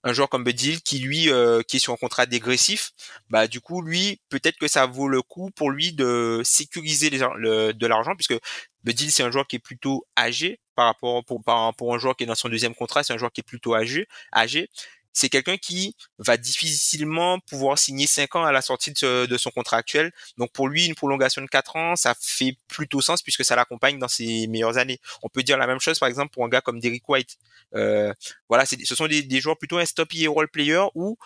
un 0.04 0.12
joueur 0.12 0.28
comme 0.28 0.44
Buddy 0.44 0.82
qui 0.82 0.98
lui 0.98 1.30
euh, 1.30 1.62
qui 1.62 1.76
est 1.76 1.80
sur 1.80 1.94
un 1.94 1.96
contrat 1.96 2.26
dégressif, 2.26 2.92
bah 3.30 3.46
du 3.48 3.60
coup 3.60 3.82
lui 3.82 4.20
peut-être 4.28 4.58
que 4.58 4.68
ça 4.68 4.86
vaut 4.86 5.08
le 5.08 5.22
coup 5.22 5.50
pour 5.52 5.70
lui 5.70 5.92
de 5.94 6.42
sécuriser 6.44 7.10
de 7.10 7.86
l'argent 7.86 8.14
puisque 8.14 8.38
Buddy 8.84 9.10
c'est 9.10 9.22
un 9.22 9.30
joueur 9.30 9.46
qui 9.46 9.56
est 9.56 9.58
plutôt 9.60 10.06
âgé 10.18 10.60
par 10.74 10.86
rapport 10.86 11.24
pour, 11.24 11.42
pour 11.76 11.94
un 11.94 11.98
joueur 11.98 12.16
qui 12.16 12.24
est 12.24 12.26
dans 12.26 12.34
son 12.34 12.48
deuxième 12.48 12.74
contrat, 12.74 13.02
c'est 13.02 13.12
un 13.12 13.18
joueur 13.18 13.32
qui 13.32 13.40
est 13.40 13.44
plutôt 13.44 13.74
âgé, 13.74 14.08
âgé. 14.34 14.68
C'est 15.16 15.28
quelqu'un 15.28 15.56
qui 15.56 15.94
va 16.18 16.36
difficilement 16.36 17.38
pouvoir 17.38 17.78
signer 17.78 18.08
5 18.08 18.34
ans 18.34 18.44
à 18.44 18.50
la 18.50 18.60
sortie 18.62 18.92
de, 18.92 19.36
son 19.38 19.50
contrat 19.50 19.76
actuel. 19.76 20.12
Donc 20.38 20.52
pour 20.52 20.66
lui, 20.68 20.86
une 20.86 20.96
prolongation 20.96 21.40
de 21.40 21.46
4 21.46 21.76
ans, 21.76 21.96
ça 21.96 22.14
fait 22.20 22.58
plutôt 22.66 23.00
sens 23.00 23.22
puisque 23.22 23.44
ça 23.44 23.54
l'accompagne 23.54 24.00
dans 24.00 24.08
ses 24.08 24.48
meilleures 24.48 24.76
années. 24.76 24.98
On 25.22 25.28
peut 25.28 25.44
dire 25.44 25.56
la 25.56 25.68
même 25.68 25.78
chose 25.78 26.00
par 26.00 26.08
exemple 26.08 26.32
pour 26.32 26.44
un 26.44 26.48
gars 26.48 26.60
comme 26.60 26.80
Derrick 26.80 27.08
White. 27.08 27.36
Euh, 27.76 28.12
voilà, 28.48 28.66
ce 28.66 28.94
sont 28.94 29.06
des, 29.06 29.22
des, 29.22 29.40
joueurs 29.40 29.56
plutôt 29.56 29.78
un 29.78 29.86
stop 29.86 30.08
et 30.14 30.26
role 30.26 30.48
player 30.48 30.82
où 30.96 31.16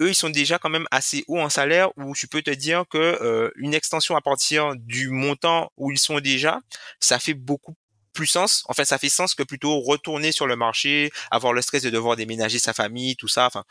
eux 0.00 0.08
ils 0.08 0.14
sont 0.14 0.30
déjà 0.30 0.58
quand 0.58 0.70
même 0.70 0.86
assez 0.90 1.24
hauts 1.28 1.40
en 1.40 1.50
salaire 1.50 1.90
où 1.98 2.14
tu 2.14 2.28
peux 2.28 2.42
te 2.42 2.50
dire 2.50 2.84
que 2.88 2.98
euh, 2.98 3.50
une 3.56 3.74
extension 3.74 4.16
à 4.16 4.20
partir 4.20 4.74
du 4.76 5.08
montant 5.08 5.70
où 5.76 5.90
ils 5.90 5.98
sont 5.98 6.18
déjà 6.20 6.60
ça 6.98 7.18
fait 7.18 7.34
beaucoup 7.34 7.76
plus 8.14 8.26
sens. 8.26 8.64
En 8.68 8.72
fait, 8.72 8.84
ça 8.86 8.96
fait 8.98 9.10
sens 9.10 9.34
que 9.34 9.42
plutôt 9.42 9.80
retourner 9.80 10.32
sur 10.32 10.46
le 10.46 10.56
marché, 10.56 11.10
avoir 11.30 11.52
le 11.52 11.60
stress 11.60 11.82
de 11.82 11.90
devoir 11.90 12.16
déménager 12.16 12.58
sa 12.58 12.72
famille, 12.72 13.16
tout 13.16 13.28
ça. 13.28 13.46
Enfin, 13.46 13.64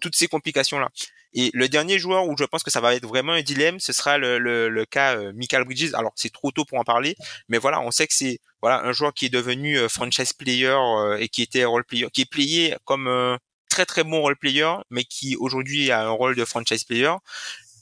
toutes 0.00 0.16
ces 0.16 0.28
complications 0.28 0.78
là. 0.78 0.88
Et 1.34 1.50
le 1.52 1.68
dernier 1.68 1.98
joueur 1.98 2.26
où 2.26 2.34
je 2.38 2.44
pense 2.44 2.62
que 2.62 2.70
ça 2.70 2.80
va 2.80 2.94
être 2.94 3.06
vraiment 3.06 3.32
un 3.32 3.42
dilemme, 3.42 3.78
ce 3.80 3.92
sera 3.92 4.16
le, 4.16 4.38
le, 4.38 4.70
le 4.70 4.84
cas 4.86 5.16
euh, 5.16 5.32
Michael 5.34 5.64
Bridges. 5.64 5.92
Alors 5.94 6.12
c'est 6.16 6.32
trop 6.32 6.50
tôt 6.52 6.64
pour 6.64 6.78
en 6.78 6.84
parler, 6.84 7.16
mais 7.48 7.58
voilà, 7.58 7.80
on 7.82 7.90
sait 7.90 8.06
que 8.06 8.14
c'est 8.14 8.40
voilà 8.62 8.82
un 8.82 8.92
joueur 8.92 9.12
qui 9.12 9.26
est 9.26 9.28
devenu 9.28 9.78
euh, 9.78 9.88
franchise 9.88 10.32
player 10.32 10.68
euh, 10.68 11.18
et 11.18 11.28
qui 11.28 11.42
était 11.42 11.66
role 11.66 11.84
player, 11.84 12.08
qui 12.12 12.22
est 12.22 12.30
playé 12.30 12.74
comme 12.84 13.08
un 13.08 13.38
très 13.68 13.84
très 13.84 14.04
bon 14.04 14.22
role 14.22 14.36
player, 14.36 14.72
mais 14.90 15.04
qui 15.04 15.36
aujourd'hui 15.36 15.90
a 15.90 16.00
un 16.06 16.10
rôle 16.10 16.34
de 16.34 16.44
franchise 16.46 16.84
player. 16.84 17.12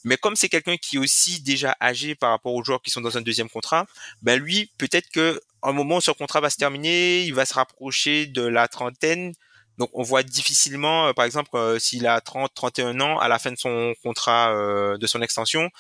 Mais 0.06 0.16
comme 0.16 0.36
c'est 0.36 0.48
quelqu'un 0.48 0.76
qui 0.76 0.96
est 0.96 0.98
aussi 1.00 1.40
déjà 1.40 1.76
âgé 1.82 2.14
par 2.14 2.30
rapport 2.30 2.54
aux 2.54 2.62
joueurs 2.62 2.80
qui 2.80 2.90
sont 2.90 3.00
dans 3.00 3.18
un 3.18 3.22
deuxième 3.22 3.50
contrat, 3.50 3.86
ben 4.22 4.40
lui, 4.40 4.70
peut-être 4.78 5.08
que 5.10 5.40
un 5.64 5.72
moment 5.72 6.00
son 6.00 6.14
contrat 6.14 6.40
va 6.40 6.48
se 6.48 6.56
terminer, 6.56 7.25
il 7.25 7.34
va 7.34 7.44
se 7.44 7.54
rapprocher 7.54 8.26
de 8.26 8.42
la 8.42 8.68
trentaine. 8.68 9.32
Donc 9.78 9.90
on 9.94 10.04
voit 10.04 10.22
difficilement, 10.22 11.08
euh, 11.08 11.12
par 11.12 11.25
exemple, 11.25 11.50
euh, 11.54 11.80
s'il 11.80 12.06
a 12.06 12.20
30, 12.20 12.54
31 12.54 13.00
ans, 13.00 13.18
à 13.18 13.26
la 13.26 13.40
fin 13.40 13.50
de 13.50 13.58
son 13.58 13.94
contrat, 14.04 14.54
euh, 14.54 14.96
de 14.96 15.06
son 15.08 15.22
extension, 15.22 15.70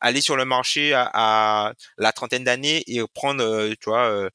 aller 0.00 0.20
sur 0.20 0.36
le 0.36 0.44
marché 0.44 0.92
à, 0.94 1.72
la 1.96 2.12
trentaine 2.12 2.44
d'années 2.44 2.84
et 2.86 3.00
prendre, 3.14 3.72
tu 3.80 3.88
vois, 3.88 4.28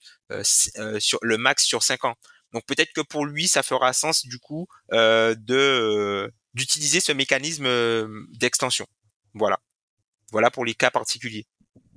sur 0.44 1.20
le 1.22 1.38
max 1.38 1.64
sur 1.66 1.84
5 1.84 2.06
ans. 2.06 2.16
Donc 2.54 2.66
peut-être 2.66 2.94
que 2.94 3.02
pour 3.02 3.26
lui, 3.26 3.48
ça 3.48 3.64
fera 3.64 3.94
sens 3.94 4.26
du 4.26 4.40
coup 4.40 4.68
de 4.92 6.32
d'utiliser 6.56 7.00
ce 7.00 7.12
mécanisme 7.12 7.68
d'extension. 8.40 8.88
Voilà. 9.36 9.60
Voilà 10.32 10.50
pour 10.50 10.66
les 10.66 10.74
cas 10.74 10.90
particuliers. 10.90 11.46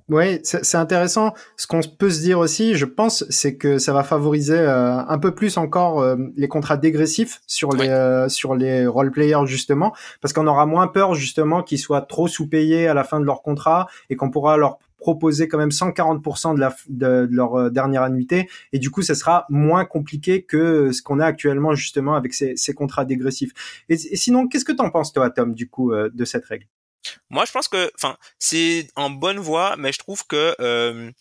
Oui, 0.09 0.39
c'est 0.43 0.77
intéressant. 0.77 1.35
Ce 1.55 1.67
qu'on 1.67 1.81
peut 1.81 2.09
se 2.09 2.21
dire 2.21 2.39
aussi, 2.39 2.73
je 2.73 2.85
pense, 2.85 3.25
c'est 3.29 3.57
que 3.57 3.77
ça 3.77 3.93
va 3.93 4.03
favoriser 4.03 4.57
euh, 4.57 4.97
un 4.97 5.19
peu 5.19 5.35
plus 5.35 5.57
encore 5.57 6.01
euh, 6.01 6.15
les 6.35 6.47
contrats 6.47 6.77
dégressifs 6.77 7.41
sur 7.45 7.71
les 7.73 7.89
euh, 7.89 8.27
sur 8.27 8.55
les 8.55 8.87
role 8.87 9.11
players 9.11 9.45
justement, 9.45 9.93
parce 10.19 10.33
qu'on 10.33 10.47
aura 10.47 10.65
moins 10.65 10.87
peur 10.87 11.13
justement 11.13 11.61
qu'ils 11.61 11.77
soient 11.77 12.01
trop 12.01 12.27
sous-payés 12.27 12.87
à 12.87 12.95
la 12.95 13.03
fin 13.03 13.19
de 13.19 13.25
leur 13.25 13.43
contrat 13.43 13.85
et 14.09 14.15
qu'on 14.15 14.31
pourra 14.31 14.57
leur 14.57 14.79
proposer 14.97 15.47
quand 15.47 15.59
même 15.59 15.69
140% 15.69 16.55
de, 16.55 16.59
la, 16.59 16.75
de, 16.89 17.29
leur 17.31 17.71
dernière 17.71 18.01
annuité 18.01 18.49
et 18.73 18.79
du 18.79 18.89
coup 18.89 19.01
ça 19.01 19.15
sera 19.15 19.45
moins 19.49 19.85
compliqué 19.85 20.41
que 20.41 20.91
ce 20.91 21.01
qu'on 21.01 21.19
a 21.19 21.25
actuellement 21.25 21.73
justement 21.73 22.15
avec 22.15 22.33
ces, 22.33 22.55
ces 22.57 22.73
contrats 22.73 23.05
dégressifs. 23.05 23.51
Et, 23.89 23.93
et 23.93 24.15
sinon, 24.17 24.47
qu'est-ce 24.47 24.65
que 24.65 24.73
tu 24.73 24.81
en 24.81 24.89
penses 24.89 25.13
toi, 25.13 25.29
Tom, 25.29 25.53
du 25.53 25.69
coup, 25.69 25.93
de 25.93 26.25
cette 26.25 26.45
règle? 26.45 26.65
Moi, 27.29 27.45
je 27.45 27.51
pense 27.51 27.67
que, 27.67 27.91
enfin, 27.95 28.17
c'est 28.39 28.87
en 28.95 29.09
bonne 29.09 29.39
voie, 29.39 29.75
mais 29.77 29.91
je 29.91 29.99
trouve 29.99 30.25
que 30.25 30.55
euh, 30.59 31.11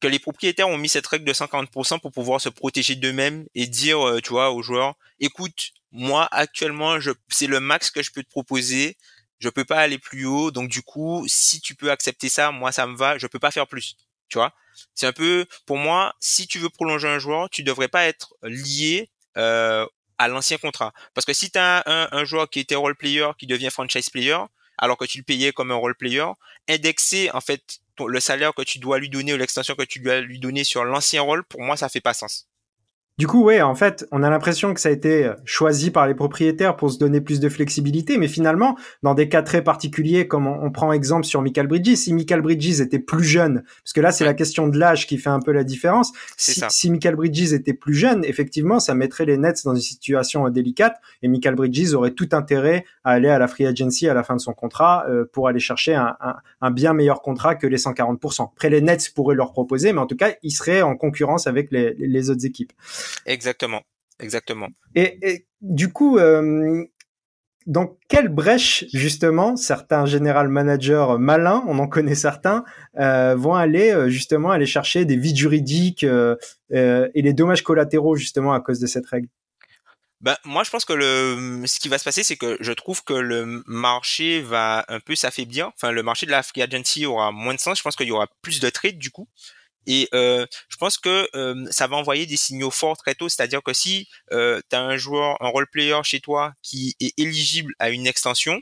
que 0.00 0.06
les 0.06 0.18
propriétaires 0.18 0.68
ont 0.68 0.78
mis 0.78 0.88
cette 0.88 1.06
règle 1.06 1.24
de 1.24 1.32
50% 1.32 2.00
pour 2.00 2.12
pouvoir 2.12 2.40
se 2.40 2.48
protéger 2.48 2.94
d'eux-mêmes 2.94 3.46
et 3.54 3.66
dire, 3.66 4.06
euh, 4.06 4.20
tu 4.20 4.30
vois, 4.30 4.52
aux 4.52 4.62
joueurs, 4.62 4.94
écoute, 5.20 5.72
moi 5.90 6.28
actuellement, 6.30 7.00
je, 7.00 7.10
c'est 7.28 7.46
le 7.46 7.60
max 7.60 7.90
que 7.90 8.02
je 8.02 8.12
peux 8.12 8.22
te 8.22 8.30
proposer. 8.30 8.96
Je 9.40 9.48
peux 9.48 9.64
pas 9.64 9.78
aller 9.78 9.98
plus 9.98 10.26
haut, 10.26 10.50
donc 10.50 10.68
du 10.68 10.82
coup, 10.82 11.24
si 11.28 11.60
tu 11.60 11.76
peux 11.76 11.92
accepter 11.92 12.28
ça, 12.28 12.50
moi 12.50 12.72
ça 12.72 12.86
me 12.86 12.96
va. 12.96 13.18
Je 13.18 13.26
peux 13.28 13.38
pas 13.38 13.52
faire 13.52 13.68
plus, 13.68 13.96
tu 14.28 14.38
vois? 14.38 14.52
C'est 14.94 15.06
un 15.06 15.12
peu, 15.12 15.46
pour 15.66 15.76
moi, 15.78 16.14
si 16.20 16.46
tu 16.48 16.58
veux 16.58 16.68
prolonger 16.68 17.08
un 17.08 17.18
joueur, 17.18 17.48
tu 17.50 17.62
devrais 17.62 17.88
pas 17.88 18.06
être 18.06 18.34
lié 18.42 19.10
euh, 19.36 19.86
à 20.18 20.28
l'ancien 20.28 20.58
contrat. 20.58 20.92
Parce 21.14 21.24
que 21.24 21.32
si 21.32 21.50
tu 21.50 21.58
as 21.58 21.82
un, 21.86 22.08
un, 22.10 22.24
joueur 22.24 22.50
qui 22.50 22.60
était 22.60 22.74
role 22.74 22.96
player, 22.96 23.28
qui 23.38 23.46
devient 23.46 23.70
franchise 23.70 24.10
player, 24.10 24.38
alors 24.78 24.96
que 24.96 25.04
tu 25.04 25.18
le 25.18 25.24
payais 25.24 25.52
comme 25.52 25.70
un 25.70 25.76
role 25.76 25.94
player, 25.94 26.26
indexer 26.68 27.30
en 27.32 27.40
fait 27.40 27.80
le 28.06 28.20
salaire 28.20 28.54
que 28.54 28.62
tu 28.62 28.78
dois 28.78 28.98
lui 28.98 29.08
donner 29.08 29.34
ou 29.34 29.36
l'extension 29.36 29.74
que 29.74 29.82
tu 29.82 30.00
dois 30.00 30.20
lui 30.20 30.38
donner 30.38 30.64
sur 30.64 30.84
l'ancien 30.84 31.22
rôle, 31.22 31.44
pour 31.44 31.62
moi, 31.62 31.76
ça 31.76 31.88
fait 31.88 32.00
pas 32.00 32.14
sens. 32.14 32.47
Du 33.18 33.26
coup, 33.26 33.42
ouais, 33.42 33.60
en 33.60 33.74
fait, 33.74 34.06
on 34.12 34.22
a 34.22 34.30
l'impression 34.30 34.72
que 34.72 34.80
ça 34.80 34.90
a 34.90 34.92
été 34.92 35.24
euh, 35.24 35.34
choisi 35.44 35.90
par 35.90 36.06
les 36.06 36.14
propriétaires 36.14 36.76
pour 36.76 36.88
se 36.92 36.98
donner 36.98 37.20
plus 37.20 37.40
de 37.40 37.48
flexibilité, 37.48 38.16
mais 38.16 38.28
finalement, 38.28 38.78
dans 39.02 39.14
des 39.14 39.28
cas 39.28 39.42
très 39.42 39.60
particuliers, 39.64 40.28
comme 40.28 40.46
on, 40.46 40.70
prend 40.70 40.92
exemple 40.92 41.24
sur 41.24 41.42
Michael 41.42 41.66
Bridges, 41.66 41.96
si 41.96 42.14
Michael 42.14 42.42
Bridges 42.42 42.80
était 42.80 43.00
plus 43.00 43.24
jeune, 43.24 43.64
parce 43.82 43.92
que 43.92 44.00
là, 44.00 44.12
c'est 44.12 44.24
la 44.24 44.34
question 44.34 44.68
de 44.68 44.78
l'âge 44.78 45.08
qui 45.08 45.18
fait 45.18 45.30
un 45.30 45.40
peu 45.40 45.50
la 45.50 45.64
différence. 45.64 46.12
Si, 46.36 46.62
si, 46.68 46.90
Michael 46.92 47.16
Bridges 47.16 47.52
était 47.52 47.72
plus 47.72 47.94
jeune, 47.94 48.24
effectivement, 48.24 48.78
ça 48.78 48.94
mettrait 48.94 49.24
les 49.24 49.36
Nets 49.36 49.64
dans 49.64 49.74
une 49.74 49.80
situation 49.80 50.46
euh, 50.46 50.50
délicate, 50.50 50.94
et 51.22 51.26
Michael 51.26 51.56
Bridges 51.56 51.94
aurait 51.94 52.12
tout 52.12 52.28
intérêt 52.30 52.84
à 53.02 53.10
aller 53.10 53.30
à 53.30 53.40
la 53.40 53.48
free 53.48 53.66
agency 53.66 54.08
à 54.08 54.14
la 54.14 54.22
fin 54.22 54.36
de 54.36 54.40
son 54.40 54.52
contrat 54.52 55.06
euh, 55.08 55.24
pour 55.32 55.48
aller 55.48 55.58
chercher 55.58 55.96
un, 55.96 56.16
un, 56.20 56.36
un, 56.60 56.70
bien 56.70 56.92
meilleur 56.92 57.20
contrat 57.20 57.56
que 57.56 57.66
les 57.66 57.78
140%. 57.78 58.50
Après, 58.52 58.70
les 58.70 58.80
Nets 58.80 59.10
pourraient 59.12 59.34
leur 59.34 59.50
proposer, 59.50 59.92
mais 59.92 60.00
en 60.00 60.06
tout 60.06 60.16
cas, 60.16 60.30
il 60.44 60.52
serait 60.52 60.82
en 60.82 60.94
concurrence 60.94 61.48
avec 61.48 61.72
les, 61.72 61.94
les 61.98 62.30
autres 62.30 62.46
équipes. 62.46 62.72
Exactement, 63.26 63.82
exactement. 64.20 64.68
Et, 64.94 65.46
du 65.60 65.92
coup, 65.92 66.18
euh, 66.18 66.84
dans 67.66 67.98
quelle 68.08 68.28
brèche 68.28 68.84
justement 68.92 69.56
certains 69.56 70.06
général 70.06 70.48
managers 70.48 71.16
malins, 71.18 71.64
on 71.66 71.78
en 71.78 71.88
connaît 71.88 72.14
certains, 72.14 72.64
euh, 72.98 73.34
vont 73.36 73.54
aller 73.54 73.90
euh, 73.90 74.08
justement 74.08 74.50
aller 74.50 74.66
chercher 74.66 75.04
des 75.04 75.16
vides 75.16 75.36
juridiques 75.36 76.04
et 76.04 77.22
les 77.22 77.32
dommages 77.32 77.62
collatéraux 77.62 78.16
justement 78.16 78.52
à 78.52 78.60
cause 78.60 78.80
de 78.80 78.86
cette 78.86 79.06
règle? 79.06 79.28
Ben, 80.20 80.36
moi, 80.44 80.64
je 80.64 80.70
pense 80.70 80.84
que 80.84 80.92
le, 80.92 81.64
ce 81.66 81.78
qui 81.78 81.88
va 81.88 81.96
se 81.96 82.02
passer, 82.02 82.24
c'est 82.24 82.36
que 82.36 82.56
je 82.58 82.72
trouve 82.72 83.04
que 83.04 83.14
le 83.14 83.62
marché 83.66 84.40
va 84.40 84.84
un 84.88 84.98
peu 84.98 85.14
s'affaiblir. 85.14 85.70
Enfin, 85.76 85.92
le 85.92 86.02
marché 86.02 86.26
de 86.26 86.32
la 86.32 86.42
free 86.42 86.60
agency 86.60 87.06
aura 87.06 87.30
moins 87.30 87.54
de 87.54 87.60
sens. 87.60 87.78
Je 87.78 87.82
pense 87.84 87.94
qu'il 87.94 88.08
y 88.08 88.12
aura 88.12 88.26
plus 88.42 88.58
de 88.58 88.68
trades 88.68 88.98
du 88.98 89.10
coup. 89.10 89.28
Et 89.88 90.08
euh, 90.14 90.46
je 90.68 90.76
pense 90.76 90.98
que 90.98 91.28
euh, 91.34 91.66
ça 91.70 91.86
va 91.86 91.96
envoyer 91.96 92.26
des 92.26 92.36
signaux 92.36 92.70
forts 92.70 92.98
très 92.98 93.14
tôt. 93.14 93.28
C'est-à-dire 93.28 93.62
que 93.62 93.72
si 93.72 94.06
euh, 94.32 94.60
tu 94.70 94.76
as 94.76 94.82
un 94.82 94.98
joueur, 94.98 95.42
un 95.42 95.48
role 95.48 95.66
player 95.66 95.98
chez 96.04 96.20
toi 96.20 96.52
qui 96.62 96.94
est 97.00 97.18
éligible 97.18 97.72
à 97.78 97.88
une 97.88 98.06
extension, 98.06 98.60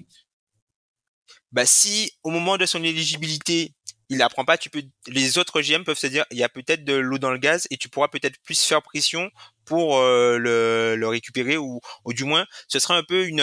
bah 1.51 1.67
si 1.67 2.13
au 2.23 2.31
moment 2.31 2.57
de 2.57 2.65
son 2.65 2.83
éligibilité 2.83 3.75
il 4.09 4.23
apprend 4.23 4.45
pas, 4.45 4.57
tu 4.57 4.71
peux, 4.71 4.85
les 5.09 5.37
autres 5.37 5.63
GM 5.63 5.83
peuvent 5.83 5.99
se 5.99 6.07
dire, 6.07 6.25
il 6.31 6.39
y 6.39 6.45
a 6.45 6.49
peut-être 6.49 6.85
de 6.85 6.95
l'eau 6.95 7.19
dans 7.19 7.33
le 7.33 7.39
gaz 7.39 7.67
et 7.71 7.77
tu 7.77 7.89
pourras 7.89 8.07
peut-être 8.07 8.39
plus 8.45 8.61
faire 8.65 8.81
pression 8.81 9.31
pour 9.65 9.99
euh, 9.99 10.39
le, 10.39 10.95
le, 10.97 11.09
récupérer 11.09 11.57
ou, 11.57 11.81
ou 12.05 12.13
du 12.13 12.23
moins, 12.23 12.47
ce 12.69 12.79
sera 12.79 12.97
un 12.97 13.03
peu 13.03 13.27
une, 13.27 13.43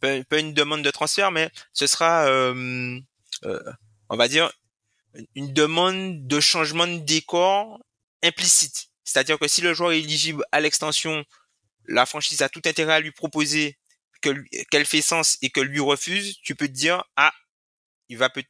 pas 0.00 0.38
une 0.38 0.54
demande 0.54 0.82
de 0.82 0.90
transfert, 0.90 1.30
mais 1.30 1.50
ce 1.74 1.86
sera, 1.86 2.26
euh, 2.26 2.98
on 4.08 4.16
va 4.16 4.26
dire, 4.28 4.50
une 5.34 5.52
demande 5.52 6.26
de 6.26 6.40
changement 6.40 6.86
de 6.86 6.98
décor 6.98 7.80
implicite. 8.22 8.88
C'est-à-dire 9.04 9.38
que 9.38 9.48
si 9.48 9.60
le 9.60 9.74
joueur 9.74 9.92
est 9.92 10.00
éligible 10.00 10.44
à 10.52 10.60
l'extension, 10.60 11.24
la 11.86 12.06
franchise 12.06 12.42
a 12.42 12.48
tout 12.48 12.62
intérêt 12.64 12.94
à 12.94 13.00
lui 13.00 13.12
proposer 13.12 13.78
qu'elle 14.70 14.86
fait 14.86 15.02
sens 15.02 15.36
et 15.42 15.50
que 15.50 15.60
lui 15.60 15.80
refuse, 15.80 16.36
tu 16.42 16.54
peux 16.54 16.66
te 16.66 16.72
dire 16.72 17.04
ah 17.16 17.32
il 18.08 18.16
va 18.16 18.30
peut 18.30 18.42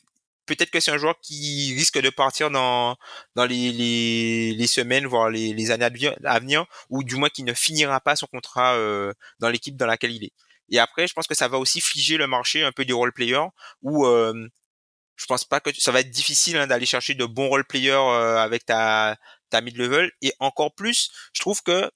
peut-être 0.47 0.71
que 0.71 0.79
c'est 0.81 0.91
un 0.91 0.99
joueur 0.99 1.19
qui 1.21 1.75
risque 1.75 1.99
de 1.99 2.11
partir 2.11 2.51
dans 2.51 2.97
dans 3.35 3.45
les, 3.47 4.67
semaines 4.69 5.07
voire 5.07 5.31
les, 5.31 5.53
les 5.53 5.71
années 5.71 5.85
à 6.25 6.39
venir, 6.39 6.67
ou 6.91 7.03
du 7.03 7.17
moins 7.17 7.29
qui 7.29 7.43
ne 7.43 7.55
finira 7.55 8.01
pas 8.01 8.17
son 8.17 8.27
contrat 8.27 8.75
euh, 8.75 9.13
dans 9.41 9.49
l'équipe 9.49 9.77
dans 9.77 9.87
laquelle 9.87 10.13
il 10.13 10.25
est. 10.25 10.33
Et 10.71 10.79
après, 10.79 11.07
je 11.07 11.13
pense 11.15 11.27
que 11.27 11.35
ça 11.35 11.49
va 11.49 11.59
aussi 11.59 11.81
figer 11.81 12.17
le 12.17 12.27
marché 12.27 12.63
un 12.63 12.73
peu 12.73 12.85
des 12.85 12.93
role 12.93 13.13
players 13.13 13.49
où 13.83 14.07
euh, 14.07 14.49
je 15.17 15.27
pense 15.27 15.45
pas 15.45 15.61
que 15.61 15.71
ça 15.79 15.93
va 15.93 16.01
être 16.01 16.11
difficile 16.11 16.57
hein, 16.57 16.67
d'aller 16.67 16.87
chercher 16.87 17.15
de 17.15 17.25
bons 17.25 17.49
role 17.49 17.65
players 17.65 17.93
euh, 17.93 18.37
avec 18.37 18.65
ta 18.65 19.17
ta 19.51 19.61
mid 19.61 19.77
level 19.77 20.11
et 20.23 20.33
encore 20.41 20.75
plus 20.75 21.11
je 21.33 21.41
trouve 21.41 21.63
que 21.63 21.91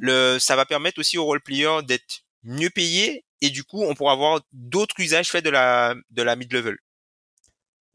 le, 0.00 0.38
ça 0.38 0.56
va 0.56 0.64
permettre 0.64 0.98
aussi 0.98 1.18
aux 1.18 1.24
role 1.24 1.40
players 1.40 1.80
d'être 1.86 2.22
mieux 2.42 2.70
payés 2.70 3.24
et 3.44 3.50
du 3.50 3.62
coup, 3.62 3.82
on 3.82 3.94
pourra 3.94 4.12
avoir 4.12 4.40
d'autres 4.54 4.98
usages 4.98 5.30
faits 5.30 5.44
de 5.44 5.50
la, 5.50 5.94
de 6.10 6.22
la 6.22 6.34
mid-level. 6.34 6.78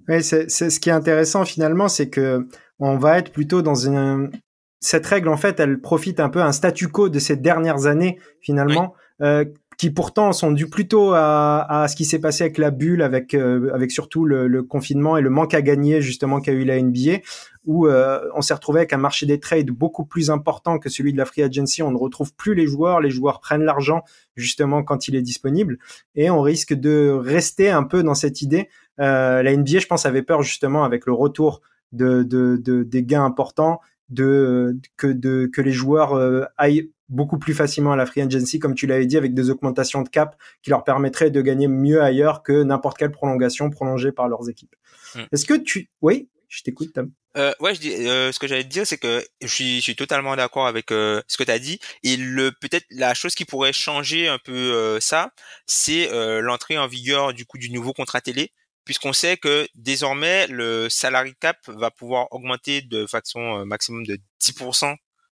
Oui, 0.07 0.23
c'est, 0.23 0.47
ce 0.47 0.79
qui 0.79 0.89
est 0.89 0.93
intéressant 0.93 1.43
finalement, 1.43 1.87
c'est 1.87 2.07
que 2.07 2.47
on 2.77 2.97
va 2.97 3.17
être 3.17 3.31
plutôt 3.31 3.63
dans 3.63 3.73
une, 3.73 4.31
cette 4.79 5.07
règle, 5.07 5.27
en 5.27 5.37
fait, 5.37 5.59
elle 5.59 5.81
profite 5.81 6.19
un 6.19 6.29
peu 6.29 6.41
un 6.41 6.51
statu 6.51 6.87
quo 6.87 7.09
de 7.09 7.17
ces 7.17 7.35
dernières 7.35 7.87
années, 7.87 8.19
finalement, 8.41 8.93
euh, 9.21 9.43
qui 9.79 9.91
pourtant 9.91 10.33
sont 10.33 10.51
dus 10.51 10.69
plutôt 10.69 11.13
à, 11.13 11.65
à 11.83 11.87
ce 11.87 11.95
qui 11.95 12.03
s'est 12.03 12.19
passé 12.19 12.43
avec 12.43 12.57
la 12.57 12.69
bulle, 12.69 13.01
avec, 13.01 13.33
euh, 13.33 13.71
avec 13.73 13.91
surtout 13.91 14.25
le, 14.25 14.45
le, 14.49 14.61
confinement 14.61 15.15
et 15.15 15.21
le 15.21 15.29
manque 15.29 15.53
à 15.53 15.61
gagner, 15.61 16.01
justement, 16.01 16.41
qu'a 16.41 16.51
eu 16.51 16.65
la 16.65 16.81
NBA, 16.81 17.19
où 17.63 17.87
euh, 17.87 18.19
on 18.35 18.41
s'est 18.41 18.53
retrouvé 18.53 18.81
avec 18.81 18.91
un 18.91 18.97
marché 18.97 19.25
des 19.25 19.39
trades 19.39 19.71
beaucoup 19.71 20.03
plus 20.03 20.31
important 20.31 20.79
que 20.79 20.89
celui 20.89 21.13
de 21.13 21.17
la 21.17 21.23
free 21.23 21.43
agency. 21.43 21.81
On 21.81 21.91
ne 21.91 21.97
retrouve 21.97 22.35
plus 22.35 22.55
les 22.55 22.67
joueurs, 22.67 22.99
les 22.99 23.09
joueurs 23.09 23.39
prennent 23.39 23.63
l'argent, 23.63 24.01
justement, 24.35 24.83
quand 24.83 25.07
il 25.07 25.15
est 25.15 25.21
disponible, 25.21 25.77
et 26.13 26.29
on 26.29 26.41
risque 26.41 26.73
de 26.73 27.17
rester 27.17 27.69
un 27.69 27.83
peu 27.83 28.03
dans 28.03 28.15
cette 28.15 28.41
idée. 28.41 28.67
la 28.97 29.55
NBA, 29.55 29.79
je 29.79 29.87
pense, 29.87 30.05
avait 30.05 30.23
peur, 30.23 30.41
justement, 30.41 30.83
avec 30.83 31.05
le 31.05 31.13
retour 31.13 31.61
de, 31.93 32.23
de, 32.23 32.59
de, 32.61 32.83
des 32.83 33.03
gains 33.03 33.23
importants 33.23 33.79
de 34.09 34.77
que 34.97 35.07
de 35.07 35.49
que 35.51 35.61
les 35.61 35.71
joueurs 35.71 36.13
euh, 36.13 36.43
aillent 36.57 36.91
beaucoup 37.09 37.37
plus 37.37 37.53
facilement 37.53 37.91
à 37.91 37.95
la 37.95 38.05
free 38.05 38.21
agency, 38.21 38.59
comme 38.59 38.75
tu 38.75 38.87
l'avais 38.87 39.05
dit, 39.05 39.17
avec 39.17 39.33
des 39.33 39.49
augmentations 39.49 40.01
de 40.01 40.09
cap 40.09 40.35
qui 40.61 40.69
leur 40.69 40.83
permettraient 40.83 41.31
de 41.31 41.41
gagner 41.41 41.67
mieux 41.67 42.01
ailleurs 42.01 42.43
que 42.43 42.63
n'importe 42.63 42.97
quelle 42.97 43.11
prolongation 43.11 43.69
prolongée 43.69 44.11
par 44.11 44.27
leurs 44.27 44.49
équipes. 44.49 44.75
Hmm. 45.15 45.21
Est-ce 45.31 45.45
que 45.45 45.55
tu, 45.55 45.89
oui, 46.01 46.29
je 46.47 46.61
t'écoute, 46.61 46.93
Tom. 46.93 47.11
Euh, 47.37 47.51
ouais, 47.59 47.75
je 47.75 47.79
dis, 47.79 47.93
euh, 47.93 48.31
ce 48.31 48.39
que 48.39 48.47
j'allais 48.47 48.63
te 48.63 48.69
dire, 48.69 48.87
c'est 48.87 48.97
que 48.97 49.23
je 49.41 49.47
suis, 49.47 49.77
je 49.77 49.81
suis 49.81 49.95
totalement 49.95 50.35
d'accord 50.35 50.65
avec 50.65 50.91
euh, 50.91 51.21
ce 51.27 51.37
que 51.37 51.43
tu 51.43 51.51
as 51.51 51.59
dit. 51.59 51.79
Et 52.03 52.17
le 52.17 52.51
peut-être 52.51 52.85
la 52.89 53.13
chose 53.13 53.35
qui 53.35 53.45
pourrait 53.45 53.73
changer 53.73 54.27
un 54.27 54.39
peu 54.43 54.99
ça, 54.99 55.31
c'est 55.67 56.09
l'entrée 56.41 56.77
en 56.77 56.87
vigueur 56.87 57.33
du 57.33 57.45
coup 57.45 57.59
du 57.59 57.69
nouveau 57.69 57.93
contrat 57.93 58.21
télé 58.21 58.51
puisqu'on 58.89 59.13
sait 59.13 59.37
que 59.37 59.67
désormais 59.75 60.47
le 60.47 60.89
salary 60.89 61.35
cap 61.39 61.59
va 61.67 61.91
pouvoir 61.91 62.25
augmenter 62.31 62.81
de 62.81 63.05
façon 63.05 63.59
euh, 63.59 63.63
maximum 63.63 64.03
de 64.03 64.17
10%. 64.41 64.95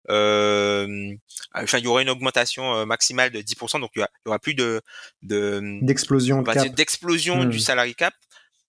Euh, 0.09 1.13
enfin, 1.53 1.77
il 1.77 1.83
y 1.83 1.87
aura 1.87 2.01
une 2.01 2.09
augmentation 2.09 2.85
maximale 2.85 3.31
de 3.31 3.39
10%, 3.41 3.79
donc 3.79 3.91
il 3.95 4.01
y 4.01 4.29
aura, 4.29 4.39
plus 4.39 4.55
de 4.55 4.81
d'explosion 5.21 6.41
d'explosion 6.41 7.45
du 7.45 7.57
hmm. 7.57 7.61
salary 7.61 7.95
cap. 7.95 8.13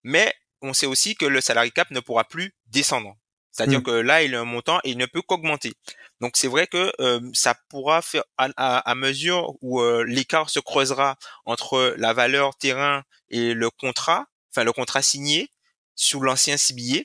Mais 0.05 0.33
on 0.61 0.73
sait 0.73 0.87
aussi 0.87 1.14
que 1.14 1.25
le 1.27 1.40
salary 1.40 1.73
cap 1.73 1.90
ne 1.90 2.01
pourra 2.01 2.25
plus 2.25 2.55
descendre. 2.66 3.16
C'est-à-dire 3.51 3.81
hmm. 3.81 3.85
que 3.85 3.90
là, 3.90 4.23
il 4.23 4.35
a 4.35 4.40
un 4.40 4.45
montant 4.45 4.81
et 4.85 4.90
il 4.90 4.99
ne 4.99 5.07
peut 5.07 5.23
qu'augmenter. 5.23 5.75
Donc 6.21 6.37
c'est 6.37 6.49
vrai 6.49 6.66
que 6.66 6.92
ça 7.35 7.55
pourra 7.68 8.03
faire 8.03 8.25
à, 8.37 8.79
à 8.79 8.95
mesure 8.95 9.55
où 9.61 9.83
l'écart 10.05 10.51
se 10.51 10.61
creusera 10.61 11.16
entre 11.45 11.95
la 11.99 12.12
valeur 12.12 12.57
terrain 12.57 13.03
et 13.31 13.55
le 13.55 13.71
contrat, 13.71 14.27
enfin 14.51 14.64
le 14.64 14.73
contrat 14.73 15.03
signé 15.03 15.51
sous 15.95 16.21
l'ancien 16.21 16.57
CBA, 16.57 17.03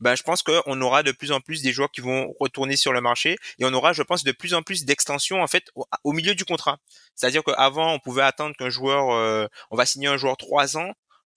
ben 0.00 0.14
je 0.14 0.22
pense 0.22 0.42
qu'on 0.42 0.80
aura 0.80 1.02
de 1.02 1.12
plus 1.12 1.32
en 1.32 1.40
plus 1.40 1.62
des 1.62 1.72
joueurs 1.72 1.90
qui 1.90 2.00
vont 2.00 2.34
retourner 2.40 2.76
sur 2.76 2.92
le 2.92 3.00
marché 3.00 3.36
et 3.58 3.64
on 3.64 3.72
aura, 3.72 3.92
je 3.92 4.02
pense, 4.02 4.24
de 4.24 4.32
plus 4.32 4.54
en 4.54 4.62
plus 4.62 4.84
d'extensions 4.84 5.42
en 5.42 5.46
fait 5.46 5.64
au, 6.04 6.12
milieu 6.12 6.34
du 6.34 6.44
contrat. 6.44 6.78
C'est-à-dire 7.14 7.42
qu'avant, 7.44 7.92
on 7.92 7.98
pouvait 7.98 8.22
attendre 8.22 8.54
qu'un 8.56 8.70
joueur, 8.70 9.12
euh, 9.12 9.46
on 9.70 9.76
va 9.76 9.86
signer 9.86 10.08
un 10.08 10.16
joueur 10.16 10.36
trois 10.36 10.76
ans. 10.76 10.92